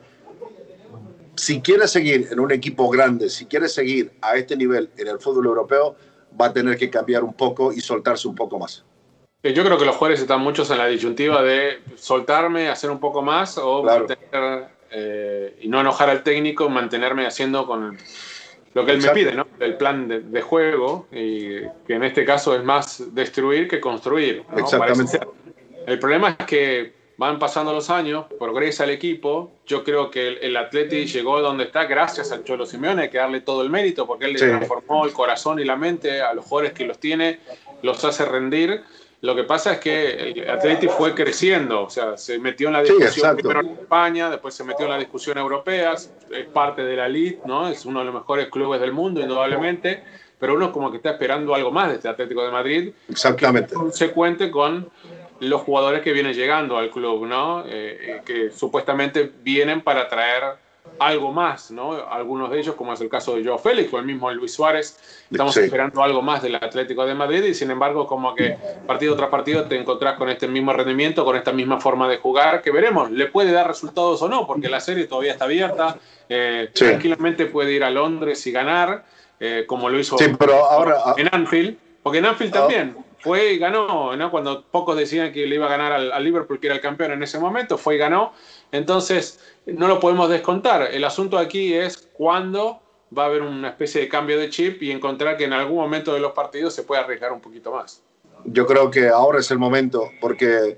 si 1.36 1.62
quiere 1.62 1.88
seguir 1.88 2.30
en 2.32 2.40
un 2.40 2.52
equipo 2.52 2.90
grande, 2.90 3.30
si 3.30 3.46
quiere 3.46 3.68
seguir 3.68 4.12
a 4.22 4.36
este 4.36 4.56
nivel 4.56 4.90
en 4.98 5.08
el 5.08 5.20
fútbol 5.20 5.46
europeo, 5.48 5.96
va 6.40 6.48
a 6.48 6.54
tener 6.54 6.78
que 6.78 6.90
cambiar 6.90 7.24
un 7.24 7.34
poco 7.34 7.72
y 7.74 7.82
soltarse 7.82 8.28
un 8.28 8.36
poco 8.36 8.60
más. 8.60 8.84
Yo 9.44 9.64
creo 9.66 9.78
que 9.78 9.84
los 9.86 9.98
jugadores 9.98 10.22
están 10.22 10.40
muchos 10.40 10.72
en 10.72 10.78
la 10.78 10.88
disyuntiva 10.88 11.44
de 11.44 11.82
soltarme, 11.98 12.70
hacer 12.70 12.90
un 12.90 13.00
poco 13.00 13.22
más 13.22 13.58
o 13.58 13.82
claro. 13.84 14.08
mantener, 14.08 14.68
eh, 14.90 15.58
y 15.62 15.68
no 15.68 15.82
enojar 15.82 16.10
al 16.10 16.24
técnico, 16.24 16.70
mantenerme 16.70 17.26
haciendo 17.26 17.68
con 17.68 17.98
lo 18.74 18.86
que 18.86 18.92
él 18.92 18.98
Exacto. 18.98 19.20
me 19.20 19.26
pide, 19.26 19.36
¿no? 19.36 19.48
El 19.60 19.78
plan 19.78 20.08
de, 20.08 20.22
de, 20.22 20.42
juego, 20.42 21.08
y 21.12 21.62
que 21.86 21.94
en 21.94 22.04
este 22.04 22.26
caso 22.26 22.56
es 22.56 22.64
más 22.64 23.14
destruir 23.14 23.68
que 23.68 23.80
construir. 23.80 24.44
¿no? 24.52 24.60
Exactamente. 24.60 25.20
El 25.86 26.00
problema 26.00 26.36
es 26.40 26.46
que 26.46 26.94
van 27.18 27.38
pasando 27.38 27.72
los 27.72 27.90
años, 27.90 28.26
progresa 28.40 28.86
el 28.86 28.90
equipo. 28.90 29.52
Yo 29.66 29.84
creo 29.84 30.10
que 30.10 30.28
el, 30.28 30.38
el 30.42 30.58
Atleti 30.58 31.06
llegó 31.06 31.42
donde 31.42 31.66
está 31.66 31.86
gracias 31.86 32.32
al 32.32 32.44
Cholo 32.44 32.66
Simeone, 32.66 33.04
hay 33.04 33.10
que 33.10 33.18
darle 33.18 33.42
todo 33.42 33.62
el 33.62 33.70
mérito 33.70 34.08
porque 34.08 34.26
él 34.26 34.38
sí. 34.38 34.46
le 34.46 34.52
transformó 34.52 35.06
el 35.06 35.14
corazón 35.14 35.60
y 35.60 35.66
la 35.66 35.76
mente 35.76 36.22
a 36.22 36.34
los 36.34 36.46
jugadores 36.46 36.74
que 36.74 36.86
los 36.86 37.00
tiene, 37.00 37.40
los 37.82 38.04
hace 38.04 38.26
rendir. 38.26 38.82
Lo 39.24 39.34
que 39.38 39.46
pasa 39.46 39.72
es 39.72 39.80
que 39.80 40.32
el 40.32 40.50
Atleti 40.50 40.90
fue 40.90 41.16
creciendo, 41.16 41.84
o 41.84 41.90
sea, 41.90 42.18
se 42.18 42.38
metió 42.40 42.68
en 42.68 42.74
la 42.74 42.82
discusión 42.82 43.38
sí, 43.38 43.42
primero 43.42 43.62
en 43.62 43.70
España, 43.70 44.30
después 44.30 44.54
se 44.54 44.66
metió 44.66 44.84
en 44.84 44.92
la 44.92 44.98
discusión 44.98 45.38
europea, 45.38 45.94
es 45.94 46.12
parte 46.52 46.84
de 46.84 46.98
la 46.98 47.06
elite, 47.06 47.40
¿no? 47.46 47.70
Es 47.70 47.86
uno 47.86 48.00
de 48.00 48.06
los 48.08 48.14
mejores 48.14 48.50
clubes 48.50 48.82
del 48.82 48.92
mundo, 48.92 49.22
indudablemente, 49.22 50.04
pero 50.38 50.56
uno 50.56 50.74
como 50.74 50.92
que 50.92 50.98
está 50.98 51.12
esperando 51.12 51.56
algo 51.56 51.72
más 51.72 51.88
de 51.88 51.96
este 51.96 52.10
Atlético 52.10 52.44
de 52.44 52.52
Madrid. 52.52 52.92
Exactamente. 53.08 53.74
Consecuente 53.74 54.52
con 54.52 54.90
los 55.40 55.62
jugadores 55.62 56.02
que 56.02 56.12
vienen 56.12 56.34
llegando 56.34 56.78
al 56.78 56.90
club, 56.90 57.26
¿no? 57.26 57.64
Eh, 57.66 58.24
que 58.26 58.52
supuestamente 58.52 59.32
vienen 59.42 59.80
para 59.84 60.10
traer 60.10 60.44
algo 61.00 61.32
más, 61.32 61.72
¿no? 61.72 61.94
Algunos 61.94 62.52
de 62.52 62.60
ellos, 62.60 62.76
como 62.76 62.94
es 62.94 63.02
el 63.02 63.10
caso 63.10 63.36
de 63.36 63.44
Joao 63.44 63.58
Félix 63.58 63.94
o 63.94 64.00
el 64.00 64.06
mismo 64.06 64.32
Luis 64.32 64.54
Suárez, 64.54 64.98
estamos 65.30 65.54
sí. 65.54 65.62
esperando 65.62 66.04
algo 66.04 66.22
más 66.22 66.42
del 66.42 66.56
Atlético 66.56 67.06
de 67.06 67.14
Madrid 67.14 67.44
y 67.44 67.54
sin 67.54 67.72
embargo 67.72 68.06
como 68.06 68.36
que 68.36 68.58
partido 68.86 69.16
tras 69.16 69.30
partido 69.30 69.66
te 69.66 69.80
encontrás 69.80 70.18
con 70.18 70.30
este 70.30 70.48
mismo 70.48 70.74
rendimiento, 70.74 71.26
con 71.26 71.36
esta 71.36 71.52
misma 71.52 71.80
forma 71.80 72.08
de 72.08 72.18
jugar, 72.18 72.62
que 72.62 72.72
veremos, 72.72 73.12
le 73.12 73.28
puede 73.28 73.52
dar 73.52 73.68
resultados 73.68 74.22
o 74.22 74.30
no, 74.30 74.46
porque 74.46 74.70
la 74.70 74.80
serie 74.80 75.06
todavía 75.06 75.34
está 75.34 75.46
abierta, 75.46 75.98
eh, 76.30 76.70
sí. 76.74 76.86
tranquilamente 76.86 77.48
puede 77.48 77.74
ir 77.74 77.84
a 77.84 77.90
Londres 77.90 78.46
y 78.48 78.52
ganar, 78.52 79.06
eh, 79.40 79.66
como 79.68 79.90
lo 79.90 80.00
hizo 80.00 80.18
sí, 80.18 80.26
pero 80.38 80.66
ahora, 80.66 80.98
en 81.18 81.30
Anfield, 81.32 81.78
porque 82.02 82.20
en 82.20 82.26
Anfield 82.26 82.54
también 82.54 82.96
fue 83.20 83.54
y 83.54 83.58
ganó, 83.58 84.16
¿no? 84.18 84.30
Cuando 84.30 84.64
pocos 84.64 84.98
decían 84.98 85.32
que 85.32 85.48
le 85.48 85.56
iba 85.56 85.66
a 85.66 85.70
ganar 85.70 85.94
al, 85.94 86.12
al 86.12 86.24
Liverpool, 86.24 86.60
que 86.60 86.68
era 86.68 86.76
el 86.76 86.82
campeón 86.82 87.14
en 87.14 87.24
ese 87.24 87.40
momento, 87.40 87.78
fue 87.78 87.96
y 87.96 87.98
ganó. 87.98 88.34
Entonces, 88.74 89.40
no 89.66 89.88
lo 89.88 90.00
podemos 90.00 90.30
descontar. 90.30 90.90
El 90.92 91.04
asunto 91.04 91.38
aquí 91.38 91.74
es 91.74 92.10
cuándo 92.14 92.82
va 93.18 93.24
a 93.24 93.26
haber 93.28 93.42
una 93.42 93.70
especie 93.70 94.02
de 94.02 94.10
cambio 94.10 94.38
de 94.40 94.50
chip 94.50 94.82
y 94.82 94.92
encontrar 94.92 95.38
que 95.38 95.46
en 95.46 95.54
algún 95.54 95.78
momento 95.78 96.14
de 96.14 96.20
los 96.20 96.34
partidos 96.34 96.74
se 96.74 96.84
puede 96.84 97.02
arriesgar 97.02 97.32
un 97.32 97.42
poquito 97.42 97.72
más. 97.72 98.02
Yo 98.46 98.66
creo 98.66 98.92
que 98.92 99.08
ahora 99.08 99.40
es 99.40 99.50
el 99.52 99.60
momento, 99.60 100.10
porque 100.20 100.78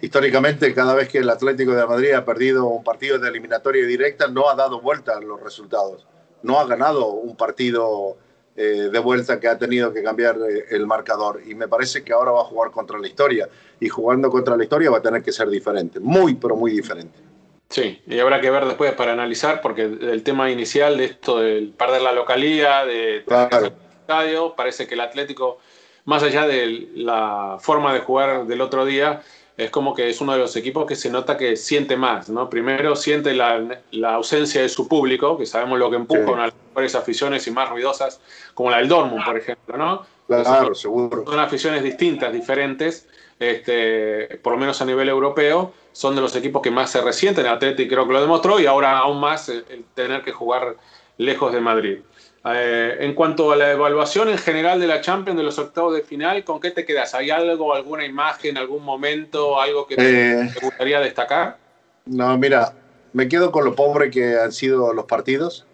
históricamente 0.00 0.72
cada 0.74 0.94
vez 0.94 1.08
que 1.08 1.18
el 1.18 1.30
Atlético 1.30 1.72
de 1.72 1.86
Madrid 1.86 2.12
ha 2.12 2.24
perdido 2.24 2.66
un 2.66 2.84
partido 2.84 3.18
de 3.18 3.28
eliminatoria 3.28 3.86
directa, 3.86 4.28
no 4.28 4.48
ha 4.48 4.54
dado 4.54 4.80
vuelta 4.80 5.18
los 5.20 5.40
resultados. 5.40 6.06
No 6.42 6.60
ha 6.60 6.66
ganado 6.66 7.06
un 7.06 7.36
partido 7.36 8.16
eh, 8.54 8.90
de 8.92 8.98
vuelta 8.98 9.40
que 9.40 9.48
ha 9.48 9.56
tenido 9.56 9.92
que 9.92 10.02
cambiar 10.02 10.36
eh, 10.36 10.66
el 10.70 10.86
marcador. 10.86 11.40
Y 11.46 11.54
me 11.54 11.68
parece 11.68 12.04
que 12.04 12.12
ahora 12.12 12.32
va 12.32 12.42
a 12.42 12.44
jugar 12.44 12.70
contra 12.70 12.98
la 12.98 13.06
historia. 13.06 13.48
Y 13.80 13.88
jugando 13.88 14.30
contra 14.30 14.56
la 14.56 14.64
historia 14.64 14.90
va 14.90 14.98
a 14.98 15.02
tener 15.02 15.22
que 15.22 15.32
ser 15.32 15.48
diferente. 15.48 15.98
Muy, 16.00 16.34
pero 16.34 16.56
muy 16.56 16.72
diferente. 16.72 17.31
Sí, 17.72 18.02
y 18.06 18.18
habrá 18.18 18.40
que 18.40 18.50
ver 18.50 18.66
después 18.66 18.92
para 18.92 19.12
analizar, 19.12 19.60
porque 19.62 19.82
el 19.82 20.22
tema 20.22 20.50
inicial 20.50 20.98
de 20.98 21.06
esto 21.06 21.40
del 21.40 21.70
perder 21.70 22.02
la 22.02 22.12
localía, 22.12 22.84
de 22.84 23.24
claro. 23.26 23.66
el 23.66 23.72
estadio, 24.02 24.54
parece 24.54 24.86
que 24.86 24.94
el 24.94 25.00
Atlético 25.00 25.58
más 26.04 26.22
allá 26.22 26.46
de 26.46 26.88
la 26.94 27.56
forma 27.60 27.92
de 27.94 28.00
jugar 28.00 28.46
del 28.46 28.60
otro 28.60 28.84
día, 28.84 29.22
es 29.56 29.70
como 29.70 29.94
que 29.94 30.08
es 30.08 30.20
uno 30.20 30.32
de 30.32 30.38
los 30.38 30.56
equipos 30.56 30.86
que 30.86 30.96
se 30.96 31.10
nota 31.10 31.36
que 31.36 31.56
siente 31.56 31.96
más, 31.96 32.28
¿no? 32.28 32.48
Primero 32.50 32.96
siente 32.96 33.34
la, 33.34 33.80
ausencia 34.14 34.62
de 34.62 34.68
su 34.68 34.88
público, 34.88 35.36
que 35.36 35.46
sabemos 35.46 35.78
lo 35.78 35.90
que 35.90 35.96
empuja 35.96 36.32
a 36.34 36.46
las 36.46 36.54
mejores 36.68 36.94
aficiones 36.94 37.46
y 37.46 37.50
más 37.50 37.68
ruidosas, 37.68 38.20
como 38.54 38.70
la 38.70 38.78
del 38.78 38.88
Dortmund, 38.88 39.24
por 39.24 39.36
ejemplo, 39.36 39.76
¿no? 39.76 40.06
Claro, 40.26 40.74
seguro. 40.74 41.24
Son 41.24 41.38
aficiones 41.38 41.82
distintas, 41.82 42.32
diferentes, 42.32 43.08
este, 43.38 44.38
por 44.42 44.52
lo 44.54 44.58
menos 44.58 44.80
a 44.80 44.84
nivel 44.84 45.08
europeo, 45.08 45.72
son 45.92 46.14
de 46.14 46.20
los 46.20 46.34
equipos 46.36 46.62
que 46.62 46.70
más 46.70 46.90
se 46.90 47.00
resienten, 47.00 47.46
el 47.46 47.52
Atlético 47.52 47.94
creo 47.94 48.06
que 48.06 48.12
lo 48.14 48.20
demostró, 48.20 48.60
y 48.60 48.66
ahora 48.66 48.98
aún 48.98 49.20
más 49.20 49.48
el 49.48 49.84
tener 49.94 50.22
que 50.22 50.32
jugar 50.32 50.76
lejos 51.18 51.52
de 51.52 51.60
Madrid. 51.60 51.98
Eh, 52.44 52.96
en 52.98 53.14
cuanto 53.14 53.52
a 53.52 53.56
la 53.56 53.70
evaluación 53.70 54.28
en 54.28 54.38
general 54.38 54.80
de 54.80 54.88
la 54.88 55.00
Champions, 55.00 55.38
de 55.38 55.44
los 55.44 55.58
octavos 55.58 55.94
de 55.94 56.02
final, 56.02 56.42
¿con 56.42 56.60
qué 56.60 56.72
te 56.72 56.84
quedas? 56.84 57.14
¿Hay 57.14 57.30
algo, 57.30 57.72
alguna 57.72 58.04
imagen, 58.04 58.58
algún 58.58 58.82
momento, 58.82 59.60
algo 59.60 59.86
que 59.86 59.94
te, 59.94 60.40
eh, 60.40 60.50
gustaría 60.60 60.98
destacar? 60.98 61.58
No, 62.06 62.36
mira, 62.36 62.72
me 63.12 63.28
quedo 63.28 63.52
con 63.52 63.64
lo 63.64 63.76
pobre 63.76 64.10
que 64.10 64.36
han 64.36 64.50
sido 64.50 64.92
los 64.92 65.04
partidos, 65.04 65.66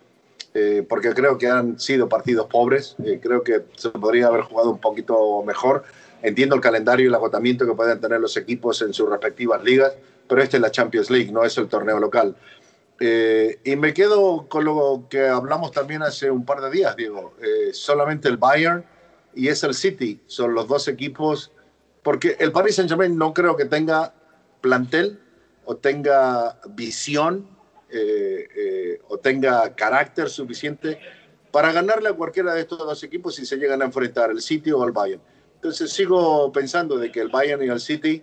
eh, 0.52 0.84
porque 0.86 1.14
creo 1.14 1.38
que 1.38 1.48
han 1.48 1.80
sido 1.80 2.08
partidos 2.08 2.46
pobres. 2.48 2.96
creo 3.22 3.42
que 3.42 3.62
se 3.76 3.88
podría 3.90 4.26
haber 4.26 4.42
jugado 4.42 4.70
un 4.70 4.78
poquito 4.78 5.42
mejor. 5.44 5.84
Entiendo 6.22 6.56
el 6.56 6.60
calendario 6.60 7.06
y 7.06 7.08
el 7.08 7.14
agotamiento 7.14 7.66
que 7.66 7.74
pueden 7.74 8.00
tener 8.00 8.20
los 8.20 8.36
equipos 8.36 8.82
en 8.82 8.92
sus 8.92 9.08
respectivas 9.08 9.62
ligas, 9.62 9.94
pero 10.28 10.42
este 10.42 10.56
es 10.56 10.60
la 10.60 10.70
Champions 10.70 11.10
League, 11.10 11.30
no 11.30 11.44
es 11.44 11.56
el 11.58 11.68
torneo 11.68 11.98
local. 11.98 12.36
Eh, 13.00 13.60
y 13.64 13.76
me 13.76 13.94
quedo 13.94 14.48
con 14.48 14.64
lo 14.64 15.06
que 15.08 15.28
hablamos 15.28 15.70
también 15.70 16.02
hace 16.02 16.30
un 16.30 16.44
par 16.44 16.60
de 16.60 16.70
días, 16.70 16.96
Diego. 16.96 17.34
Eh, 17.40 17.72
solamente 17.72 18.28
el 18.28 18.36
Bayern 18.36 18.84
y 19.34 19.48
es 19.48 19.62
el 19.62 19.74
City, 19.74 20.20
son 20.26 20.54
los 20.54 20.66
dos 20.66 20.88
equipos, 20.88 21.52
porque 22.02 22.36
el 22.40 22.50
Paris 22.50 22.76
Saint 22.76 22.90
Germain 22.90 23.16
no 23.16 23.32
creo 23.32 23.56
que 23.56 23.66
tenga 23.66 24.12
plantel 24.60 25.20
o 25.64 25.76
tenga 25.76 26.58
visión 26.70 27.46
eh, 27.90 29.00
o 29.08 29.18
tenga 29.18 29.74
carácter 29.74 30.28
suficiente 30.28 30.98
para 31.52 31.72
ganarle 31.72 32.08
a 32.08 32.12
cualquiera 32.12 32.52
de 32.54 32.62
estos 32.62 32.78
dos 32.78 33.02
equipos 33.04 33.36
si 33.36 33.46
se 33.46 33.56
llegan 33.56 33.80
a 33.82 33.84
enfrentar, 33.84 34.30
el 34.30 34.40
City 34.40 34.72
o 34.72 34.84
el 34.84 34.92
Bayern. 34.92 35.22
Entonces 35.58 35.90
sigo 35.92 36.52
pensando 36.52 36.96
de 36.96 37.10
que 37.10 37.20
el 37.20 37.30
Bayern 37.30 37.60
y 37.64 37.66
el 37.66 37.80
City, 37.80 38.22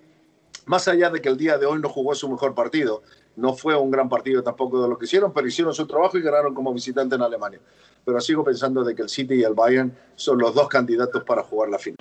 más 0.67 0.87
allá 0.87 1.09
de 1.09 1.21
que 1.21 1.27
el 1.27 1.35
día 1.35 1.57
de 1.57 1.65
hoy 1.65 1.81
no 1.81 1.89
jugó 1.89 2.15
su 2.15 2.29
mejor 2.29 2.55
partido, 2.55 3.03
no 3.35 3.53
fue 3.53 3.75
un 3.75 3.91
gran 3.91 4.07
partido 4.07 4.41
tampoco 4.41 4.81
de 4.81 4.87
lo 4.87 4.97
que 4.97 5.03
hicieron, 5.03 5.33
pero 5.33 5.45
hicieron 5.45 5.73
su 5.73 5.85
trabajo 5.85 6.17
y 6.17 6.21
ganaron 6.21 6.55
como 6.55 6.73
visitante 6.73 7.15
en 7.15 7.21
Alemania. 7.21 7.59
Pero 8.05 8.21
sigo 8.21 8.41
pensando 8.41 8.85
de 8.85 8.95
que 8.95 9.01
el 9.01 9.09
City 9.09 9.33
y 9.33 9.43
el 9.43 9.53
Bayern 9.53 9.93
son 10.15 10.37
los 10.37 10.55
dos 10.55 10.69
candidatos 10.69 11.25
para 11.25 11.43
jugar 11.43 11.67
la 11.67 11.77
final. 11.77 11.97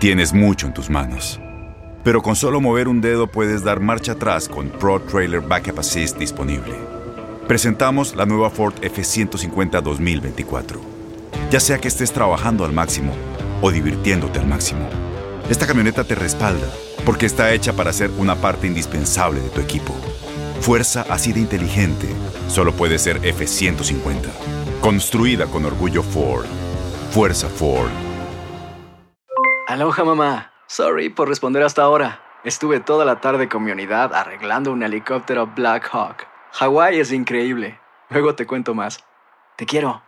Tienes 0.00 0.32
mucho 0.32 0.66
en 0.66 0.72
tus 0.72 0.88
manos, 0.88 1.38
pero 2.02 2.22
con 2.22 2.34
solo 2.34 2.62
mover 2.62 2.88
un 2.88 3.02
dedo 3.02 3.26
puedes 3.26 3.62
dar 3.62 3.80
marcha 3.80 4.12
atrás 4.12 4.48
con 4.48 4.70
Pro 4.70 4.98
Trailer 5.02 5.42
Backup 5.42 5.80
Assist 5.80 6.16
disponible. 6.16 6.74
Presentamos 7.46 8.16
la 8.16 8.24
nueva 8.24 8.48
Ford 8.48 8.74
F150 8.80 9.82
2024. 9.82 10.80
Ya 11.50 11.60
sea 11.60 11.78
que 11.78 11.88
estés 11.88 12.12
trabajando 12.12 12.64
al 12.64 12.72
máximo 12.72 13.12
o 13.60 13.70
divirtiéndote 13.70 14.38
al 14.38 14.46
máximo, 14.46 14.88
esta 15.50 15.66
camioneta 15.66 16.04
te 16.04 16.14
respalda 16.14 16.66
porque 17.04 17.26
está 17.26 17.52
hecha 17.52 17.72
para 17.72 17.92
ser 17.92 18.10
una 18.18 18.36
parte 18.36 18.66
indispensable 18.66 19.40
de 19.40 19.48
tu 19.48 19.60
equipo. 19.60 19.94
Fuerza 20.60 21.06
así 21.08 21.32
de 21.32 21.40
inteligente 21.40 22.08
solo 22.48 22.72
puede 22.72 22.98
ser 22.98 23.24
F-150. 23.24 24.28
Construida 24.80 25.46
con 25.46 25.64
orgullo 25.64 26.02
Ford. 26.02 26.46
Fuerza 27.10 27.48
Ford. 27.48 27.90
Aloha 29.66 30.04
mamá. 30.04 30.52
Sorry 30.66 31.08
por 31.08 31.28
responder 31.28 31.62
hasta 31.62 31.82
ahora. 31.82 32.20
Estuve 32.44 32.80
toda 32.80 33.04
la 33.04 33.20
tarde 33.20 33.48
con 33.48 33.64
mi 33.64 33.70
unidad 33.70 34.14
arreglando 34.14 34.72
un 34.72 34.82
helicóptero 34.82 35.46
Black 35.46 35.88
Hawk. 35.92 36.26
Hawái 36.52 37.00
es 37.00 37.12
increíble. 37.12 37.80
Luego 38.10 38.34
te 38.34 38.46
cuento 38.46 38.74
más. 38.74 39.04
Te 39.56 39.66
quiero. 39.66 40.07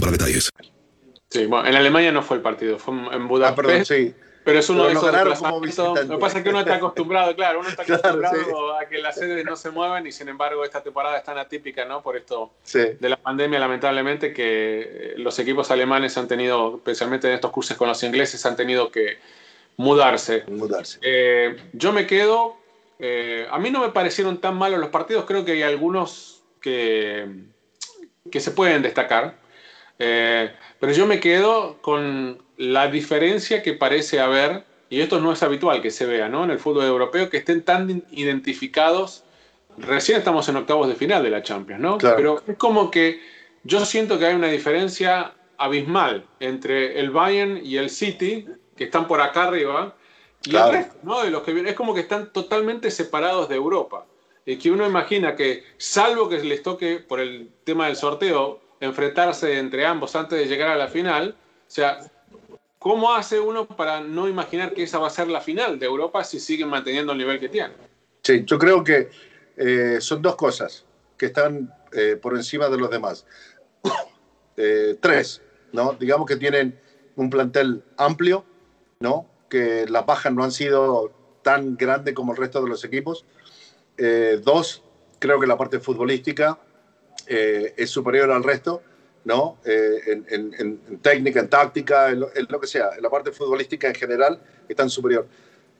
para 0.00 0.12
detalles. 0.12 0.50
Sí, 1.28 1.46
bueno, 1.46 1.68
en 1.68 1.74
Alemania 1.74 2.12
no 2.12 2.22
fue 2.22 2.36
el 2.36 2.42
partido, 2.42 2.78
fue 2.78 2.94
en 3.12 3.28
Budapest. 3.28 3.90
Ah, 3.90 4.26
pero 4.46 4.60
es 4.60 4.70
uno 4.70 4.84
de 4.84 4.92
esos 4.92 5.12
Lo 6.06 6.08
que 6.08 6.18
pasa 6.18 6.38
es 6.38 6.44
que 6.44 6.50
uno 6.50 6.60
está 6.60 6.76
acostumbrado, 6.76 7.34
claro, 7.34 7.58
uno 7.58 7.68
está 7.68 7.82
acostumbrado 7.88 8.76
a 8.76 8.86
que 8.86 8.98
las 8.98 9.16
sedes 9.16 9.44
no 9.44 9.56
se 9.56 9.72
muevan 9.72 10.06
y 10.06 10.12
sin 10.12 10.28
embargo 10.28 10.64
esta 10.64 10.84
temporada 10.84 11.18
es 11.18 11.24
tan 11.24 11.36
atípica, 11.36 11.84
¿no? 11.84 12.00
Por 12.00 12.16
esto 12.16 12.52
de 12.72 13.08
la 13.08 13.16
pandemia, 13.16 13.58
lamentablemente, 13.58 14.32
que 14.32 14.44
eh, 14.82 15.14
los 15.16 15.36
equipos 15.40 15.72
alemanes 15.72 16.16
han 16.16 16.28
tenido, 16.28 16.76
especialmente 16.76 17.26
en 17.26 17.34
estos 17.34 17.50
cursos 17.50 17.76
con 17.76 17.88
los 17.88 18.00
ingleses, 18.04 18.46
han 18.46 18.54
tenido 18.54 18.88
que 18.88 19.18
mudarse. 19.78 20.44
Mudarse. 20.46 21.00
Eh, 21.02 21.56
yo 21.72 21.92
me 21.92 22.06
quedo, 22.06 22.56
eh, 23.00 23.48
a 23.50 23.58
mí 23.58 23.72
no 23.72 23.80
me 23.80 23.88
parecieron 23.88 24.40
tan 24.40 24.54
malos 24.54 24.78
los 24.78 24.90
partidos, 24.90 25.24
creo 25.24 25.44
que 25.44 25.52
hay 25.52 25.62
algunos 25.62 26.44
que, 26.60 27.26
que 28.30 28.38
se 28.38 28.52
pueden 28.52 28.80
destacar. 28.82 29.44
Eh, 29.98 30.50
pero 30.78 30.92
yo 30.92 31.06
me 31.06 31.20
quedo 31.20 31.78
con 31.80 32.42
la 32.56 32.88
diferencia 32.88 33.62
que 33.62 33.72
parece 33.72 34.20
haber, 34.20 34.64
y 34.88 35.00
esto 35.00 35.20
no 35.20 35.32
es 35.32 35.42
habitual 35.42 35.82
que 35.82 35.90
se 35.90 36.06
vea 36.06 36.28
¿no? 36.28 36.44
en 36.44 36.50
el 36.50 36.58
fútbol 36.58 36.84
europeo, 36.84 37.30
que 37.30 37.38
estén 37.38 37.62
tan 37.62 38.04
identificados. 38.10 39.24
Recién 39.78 40.18
estamos 40.18 40.48
en 40.48 40.56
octavos 40.56 40.88
de 40.88 40.94
final 40.94 41.22
de 41.22 41.30
la 41.30 41.42
Champions, 41.42 41.82
¿no? 41.82 41.98
Pero 41.98 42.42
es 42.46 42.56
como 42.56 42.90
que 42.90 43.20
yo 43.62 43.84
siento 43.84 44.18
que 44.18 44.26
hay 44.26 44.34
una 44.34 44.48
diferencia 44.48 45.34
abismal 45.58 46.24
entre 46.40 46.98
el 46.98 47.10
Bayern 47.10 47.60
y 47.62 47.76
el 47.76 47.90
City, 47.90 48.46
que 48.74 48.84
están 48.84 49.06
por 49.06 49.20
acá 49.20 49.44
arriba, 49.44 49.94
y 50.44 50.56
el 50.56 50.70
resto, 50.70 50.96
¿no? 51.02 51.22
De 51.22 51.30
los 51.30 51.42
que 51.42 51.68
Es 51.68 51.74
como 51.74 51.92
que 51.92 52.00
están 52.00 52.32
totalmente 52.32 52.90
separados 52.90 53.48
de 53.48 53.56
Europa. 53.56 54.06
Y 54.46 54.56
que 54.56 54.70
uno 54.70 54.86
imagina 54.86 55.34
que, 55.34 55.64
salvo 55.76 56.28
que 56.28 56.38
les 56.38 56.62
toque 56.62 56.98
por 56.98 57.20
el 57.20 57.50
tema 57.64 57.86
del 57.86 57.96
sorteo, 57.96 58.60
enfrentarse 58.80 59.58
entre 59.58 59.86
ambos 59.86 60.14
antes 60.16 60.38
de 60.38 60.46
llegar 60.46 60.68
a 60.68 60.76
la 60.76 60.88
final. 60.88 61.34
O 61.66 61.70
sea, 61.70 61.98
¿cómo 62.78 63.14
hace 63.14 63.40
uno 63.40 63.66
para 63.66 64.00
no 64.00 64.28
imaginar 64.28 64.72
que 64.72 64.82
esa 64.82 64.98
va 64.98 65.08
a 65.08 65.10
ser 65.10 65.28
la 65.28 65.40
final 65.40 65.78
de 65.78 65.86
Europa 65.86 66.24
si 66.24 66.40
siguen 66.40 66.68
manteniendo 66.68 67.12
el 67.12 67.18
nivel 67.18 67.40
que 67.40 67.48
tienen? 67.48 67.72
Sí, 68.22 68.44
yo 68.44 68.58
creo 68.58 68.82
que 68.82 69.08
eh, 69.56 69.98
son 70.00 70.20
dos 70.20 70.36
cosas 70.36 70.84
que 71.16 71.26
están 71.26 71.72
eh, 71.92 72.16
por 72.20 72.34
encima 72.34 72.68
de 72.68 72.78
los 72.78 72.90
demás. 72.90 73.26
Eh, 74.58 74.96
tres, 75.02 75.42
¿no? 75.72 75.92
Digamos 76.00 76.26
que 76.26 76.36
tienen 76.36 76.80
un 77.14 77.28
plantel 77.28 77.84
amplio, 77.98 78.42
¿no? 79.00 79.26
Que 79.50 79.84
las 79.86 80.06
bajas 80.06 80.32
no 80.32 80.42
han 80.44 80.50
sido 80.50 81.12
tan 81.42 81.76
grandes 81.76 82.14
como 82.14 82.32
el 82.32 82.38
resto 82.38 82.62
de 82.62 82.70
los 82.70 82.82
equipos. 82.82 83.26
dos, 84.42 84.82
creo 85.18 85.38
que 85.38 85.46
la 85.46 85.58
parte 85.58 85.78
futbolística 85.78 86.58
eh, 87.26 87.74
es 87.76 87.90
superior 87.90 88.30
al 88.30 88.44
resto, 88.44 88.82
¿no? 89.24 89.58
Eh, 89.64 90.22
en, 90.28 90.98
técnica, 91.00 91.40
en 91.40 91.48
táctica, 91.48 92.10
en 92.10 92.20
lo, 92.20 92.60
que 92.60 92.66
sea, 92.66 92.90
en 92.96 93.02
la 93.02 93.10
parte 93.10 93.32
futbolística 93.32 93.88
en 93.88 93.94
general, 93.94 94.40
están 94.68 94.88
superior. 94.88 95.26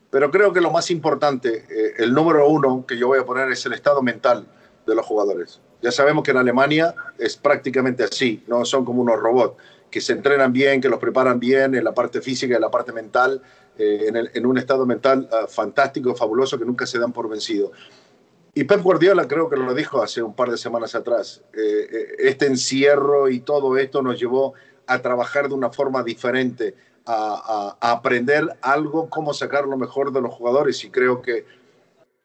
Pero 0.09 0.31
creo 0.31 0.51
que 0.53 0.61
lo 0.61 0.71
más 0.71 0.91
importante, 0.91 1.65
eh, 1.69 1.93
el 1.97 2.13
número 2.13 2.47
uno 2.47 2.85
que 2.87 2.97
yo 2.97 3.07
voy 3.07 3.19
a 3.19 3.25
poner 3.25 3.51
es 3.51 3.65
el 3.65 3.73
estado 3.73 4.01
mental 4.01 4.45
de 4.85 4.95
los 4.95 5.05
jugadores. 5.05 5.61
Ya 5.81 5.91
sabemos 5.91 6.23
que 6.23 6.31
en 6.31 6.37
Alemania 6.37 6.95
es 7.17 7.37
prácticamente 7.37 8.03
así, 8.03 8.43
no 8.47 8.65
son 8.65 8.83
como 8.83 9.01
unos 9.01 9.19
robots 9.19 9.61
que 9.91 10.01
se 10.01 10.13
entrenan 10.13 10.51
bien, 10.51 10.81
que 10.81 10.89
los 10.89 10.99
preparan 10.99 11.39
bien 11.39 11.75
en 11.75 11.83
la 11.83 11.93
parte 11.93 12.21
física 12.21 12.53
y 12.53 12.55
en 12.55 12.61
la 12.61 12.71
parte 12.71 12.91
mental, 12.91 13.41
en, 13.77 14.45
un 14.45 14.57
estado 14.57 14.85
mental 14.85 15.29
uh, 15.31 15.47
fantástico, 15.47 16.15
fabuloso, 16.15 16.57
que 16.57 16.65
nunca 16.65 16.85
se 16.85 16.97
dan 16.99 17.13
por 17.13 17.29
vencido. 17.29 17.71
Y 18.57 18.63
Pep 18.63 18.81
Guardiola 18.81 19.27
creo 19.27 19.51
que 19.51 19.55
lo 19.55 19.71
dijo 19.75 20.01
hace 20.01 20.23
un 20.23 20.33
par 20.33 20.49
de 20.49 20.57
semanas 20.57 20.95
atrás. 20.95 21.43
Eh, 21.53 21.87
eh, 21.91 22.15
este 22.17 22.47
encierro 22.47 23.29
y 23.29 23.41
todo 23.41 23.77
esto 23.77 24.01
nos 24.01 24.19
llevó 24.19 24.55
a 24.87 24.99
trabajar 24.99 25.47
de 25.47 25.53
una 25.53 25.69
forma 25.69 26.01
diferente, 26.01 26.73
a, 27.05 27.75
a, 27.79 27.91
aprender 27.91 28.57
algo, 28.63 29.11
cómo 29.11 29.31
sacar 29.35 29.67
lo 29.67 29.77
mejor 29.77 30.11
de 30.11 30.21
los 30.21 30.33
jugadores. 30.33 30.83
Y 30.83 30.89
creo 30.89 31.21
que 31.21 31.45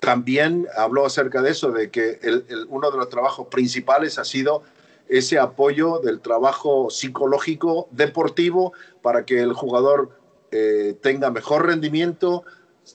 también 0.00 0.66
habló 0.74 1.04
acerca 1.04 1.42
de 1.42 1.50
eso, 1.50 1.70
de 1.70 1.90
que 1.90 2.18
el, 2.22 2.46
uno 2.70 2.90
de 2.90 2.96
los 2.96 3.10
trabajos 3.10 3.48
principales 3.48 4.18
ha 4.18 4.24
sido 4.24 4.62
ese 5.10 5.38
apoyo 5.38 5.98
del 5.98 6.22
trabajo 6.22 6.88
psicológico 6.88 7.88
deportivo 7.90 8.72
para 9.02 9.26
que 9.26 9.42
el 9.42 9.52
jugador 9.52 10.08
eh, 10.50 10.96
tenga 11.02 11.30
mejor 11.30 11.66
rendimiento, 11.66 12.44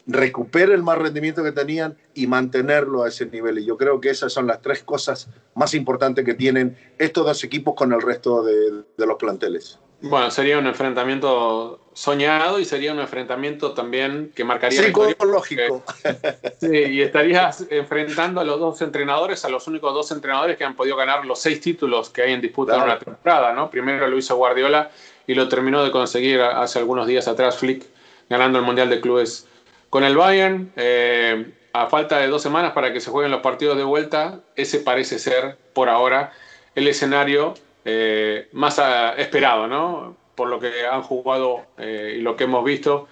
recupere 0.06 0.74
el 0.74 0.84
más 0.84 0.98
rendimiento 0.98 1.44
que 1.44 1.52
tenían 1.52 1.98
y 2.14 2.28
mantenerlo 2.28 3.04
a 3.04 3.10
ese 3.10 3.26
nivel. 3.26 3.60
Y 3.60 3.66
yo 3.66 3.78
creo 3.78 4.00
que 4.00 4.10
esas 4.10 4.32
son 4.32 4.48
las 4.48 4.62
tres 4.62 4.84
cosas 4.84 5.30
más 5.56 5.74
importantes 5.74 6.26
que 6.26 6.34
tienen 6.34 6.78
estos 6.98 7.26
dos 7.26 7.44
equipos 7.44 7.76
con 7.76 7.94
el 7.94 8.02
resto 8.02 8.44
de, 8.44 8.84
los 8.98 9.18
planteles. 9.18 9.80
Bueno, 10.00 10.30
sería 10.30 10.60
un 10.60 10.68
enfrentamiento 10.68 11.80
soñado 11.94 12.60
y 12.60 12.66
sería 12.66 12.94
un 12.94 13.00
enfrentamiento 13.00 13.74
también 13.74 14.32
que 14.36 14.44
marcaría 14.44 14.84
psicológico. 14.84 15.84
Sí, 16.60 16.72
y 16.72 17.02
estarías 17.02 17.66
enfrentando 17.70 18.40
a 18.40 18.44
los 18.44 18.60
dos 18.60 18.82
entrenadores, 18.84 19.44
a 19.44 19.50
los 19.50 19.68
únicos 19.68 19.92
dos 19.94 20.12
entrenadores 20.12 20.56
que 20.56 20.64
han 20.64 20.76
podido 20.76 20.96
ganar 20.96 21.26
los 21.26 21.40
seis 21.40 21.60
títulos 21.60 22.12
que 22.12 22.22
hay 22.22 22.34
en 22.34 22.42
disputa 22.42 22.76
en 22.76 22.84
una 22.84 23.00
temporada, 23.00 23.54
¿no? 23.54 23.72
Primero 23.72 24.08
lo 24.08 24.18
hizo 24.18 24.36
Guardiola 24.36 24.92
y 25.26 25.34
lo 25.34 25.50
terminó 25.50 25.84
de 25.84 25.90
conseguir 25.90 26.42
hace 26.42 26.78
algunos 26.78 27.08
días 27.08 27.28
atrás 27.28 27.58
Flick, 27.58 27.84
ganando 28.30 28.60
el 28.60 28.66
Mundial 28.66 28.92
de 28.92 29.02
Clubes 29.02 29.47
con 29.90 30.04
el 30.04 30.16
Bayern. 30.16 30.72
Eh, 30.76 31.54
a 31.74 31.88
falta 31.88 32.18
de 32.18 32.28
dos 32.28 32.42
semanas 32.42 32.72
para 32.74 32.92
que 32.92 33.00
se 33.00 33.12
jueguen 33.12 33.32
los 33.32 33.42
partidos 33.42 33.78
de 33.78 33.84
vuelta, 33.84 34.40
ese 34.56 34.80
parece 34.80 35.20
ser, 35.20 35.58
por 35.74 35.90
ahora, 35.90 36.32
el 36.74 36.88
escenario 36.88 37.54
eh, 37.86 38.48
más 38.52 38.82
esperado, 39.18 39.68
¿no? 39.68 40.16
Por 40.34 40.50
lo 40.50 40.60
que 40.60 40.88
han 40.90 41.04
jugado 41.04 41.66
eh, 41.78 42.16
y 42.18 42.22
lo 42.22 42.36
que 42.36 42.46
hemos 42.46 42.64
visto. 42.64 43.08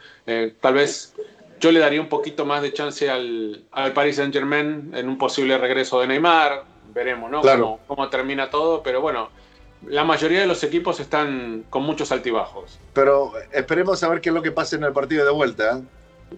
tal 0.61 0.73
vez 0.73 1.13
yo 1.59 1.71
le 1.71 1.79
daría 1.79 2.01
un 2.01 2.09
poquito 2.09 2.45
más 2.45 2.61
de 2.61 2.73
chance 2.73 3.09
al, 3.09 3.63
al 3.71 3.93
Paris 3.93 4.15
Saint 4.15 4.33
Germain 4.33 4.91
en 4.95 5.09
un 5.09 5.17
posible 5.17 5.57
regreso 5.57 5.99
de 5.99 6.07
Neymar. 6.07 6.63
Veremos, 6.93 7.29
¿no? 7.29 7.41
Cómo, 7.41 7.79
cómo 7.87 8.09
termina 8.09 8.49
todo, 8.49 8.81
pero 8.81 9.01
bueno, 9.01 9.29
la 9.87 10.03
mayoría 10.03 10.39
de 10.39 10.47
los 10.47 10.63
equipos 10.63 10.99
están 10.99 11.65
con 11.69 11.83
muchos 11.83 12.11
altibajos. 12.11 12.79
Pero 12.93 13.33
esperemos 13.51 14.01
a 14.03 14.09
ver 14.09 14.21
qué 14.21 14.29
es 14.29 14.35
lo 14.35 14.41
que 14.41 14.51
pasa 14.51 14.75
en 14.75 14.83
el 14.83 14.93
partido 14.93 15.25
de 15.25 15.31
vuelta. 15.31 15.81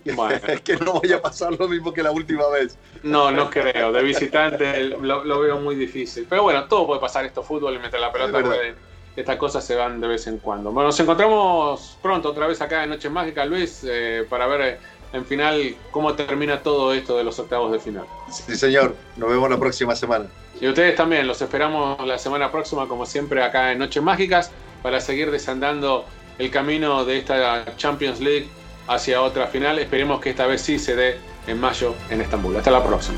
Es 0.05 0.61
que 0.61 0.77
no 0.77 0.99
vaya 1.01 1.17
a 1.17 1.21
pasar 1.21 1.53
lo 1.57 1.67
mismo 1.67 1.93
que 1.93 2.03
la 2.03 2.11
última 2.11 2.47
vez. 2.49 2.77
No, 3.03 3.31
no 3.31 3.49
creo. 3.49 3.91
De 3.91 4.03
visitante 4.03 4.83
lo, 4.83 5.39
veo 5.39 5.59
muy 5.59 5.75
difícil. 5.75 6.25
Pero 6.29 6.43
bueno, 6.43 6.65
todo 6.65 6.87
puede 6.87 7.01
pasar 7.01 7.25
esto 7.25 7.43
fútbol 7.43 7.75
y 7.75 7.79
mientras 7.79 8.01
la 8.01 8.11
pelota 8.11 8.43
estas 9.15 9.37
cosas 9.37 9.65
se 9.65 9.75
van 9.75 9.99
de 9.99 10.07
vez 10.07 10.27
en 10.27 10.37
cuando. 10.37 10.71
Bueno, 10.71 10.89
nos 10.89 10.99
encontramos 10.99 11.97
pronto 12.03 12.29
otra 12.29 12.45
vez 12.45 12.61
acá 12.61 12.83
en 12.83 12.91
Noche 12.91 13.09
Mágica, 13.09 13.45
Luis, 13.45 13.83
eh, 13.83 14.23
para 14.29 14.45
ver 14.45 14.61
eh, 14.61 14.77
en 15.11 15.25
final 15.25 15.75
cómo 15.89 16.13
termina 16.13 16.61
todo 16.61 16.93
esto 16.93 17.17
de 17.17 17.23
los 17.23 17.39
octavos 17.39 17.71
de 17.71 17.79
final. 17.79 18.05
Sí, 18.29 18.55
señor. 18.55 18.95
Nos 19.15 19.29
vemos 19.29 19.49
la 19.49 19.57
próxima 19.57 19.95
semana. 19.95 20.27
Y 20.61 20.67
ustedes 20.67 20.95
también, 20.95 21.25
los 21.25 21.41
esperamos 21.41 22.05
la 22.05 22.19
semana 22.19 22.51
próxima, 22.51 22.87
como 22.87 23.07
siempre, 23.07 23.43
acá 23.43 23.71
en 23.71 23.79
Noches 23.79 24.03
Mágicas, 24.03 24.51
para 24.83 25.01
seguir 25.01 25.31
desandando 25.31 26.05
el 26.37 26.51
camino 26.51 27.03
de 27.03 27.17
esta 27.17 27.75
Champions 27.75 28.19
League 28.19 28.47
hacia 28.87 29.21
otra 29.21 29.47
final. 29.47 29.79
Esperemos 29.79 30.19
que 30.21 30.29
esta 30.29 30.45
vez 30.45 30.61
sí 30.61 30.79
se 30.79 30.95
dé 30.95 31.17
en 31.47 31.59
mayo 31.59 31.95
en 32.09 32.21
Estambul. 32.21 32.55
Hasta 32.55 32.71
la 32.71 32.83
próxima. 32.83 33.17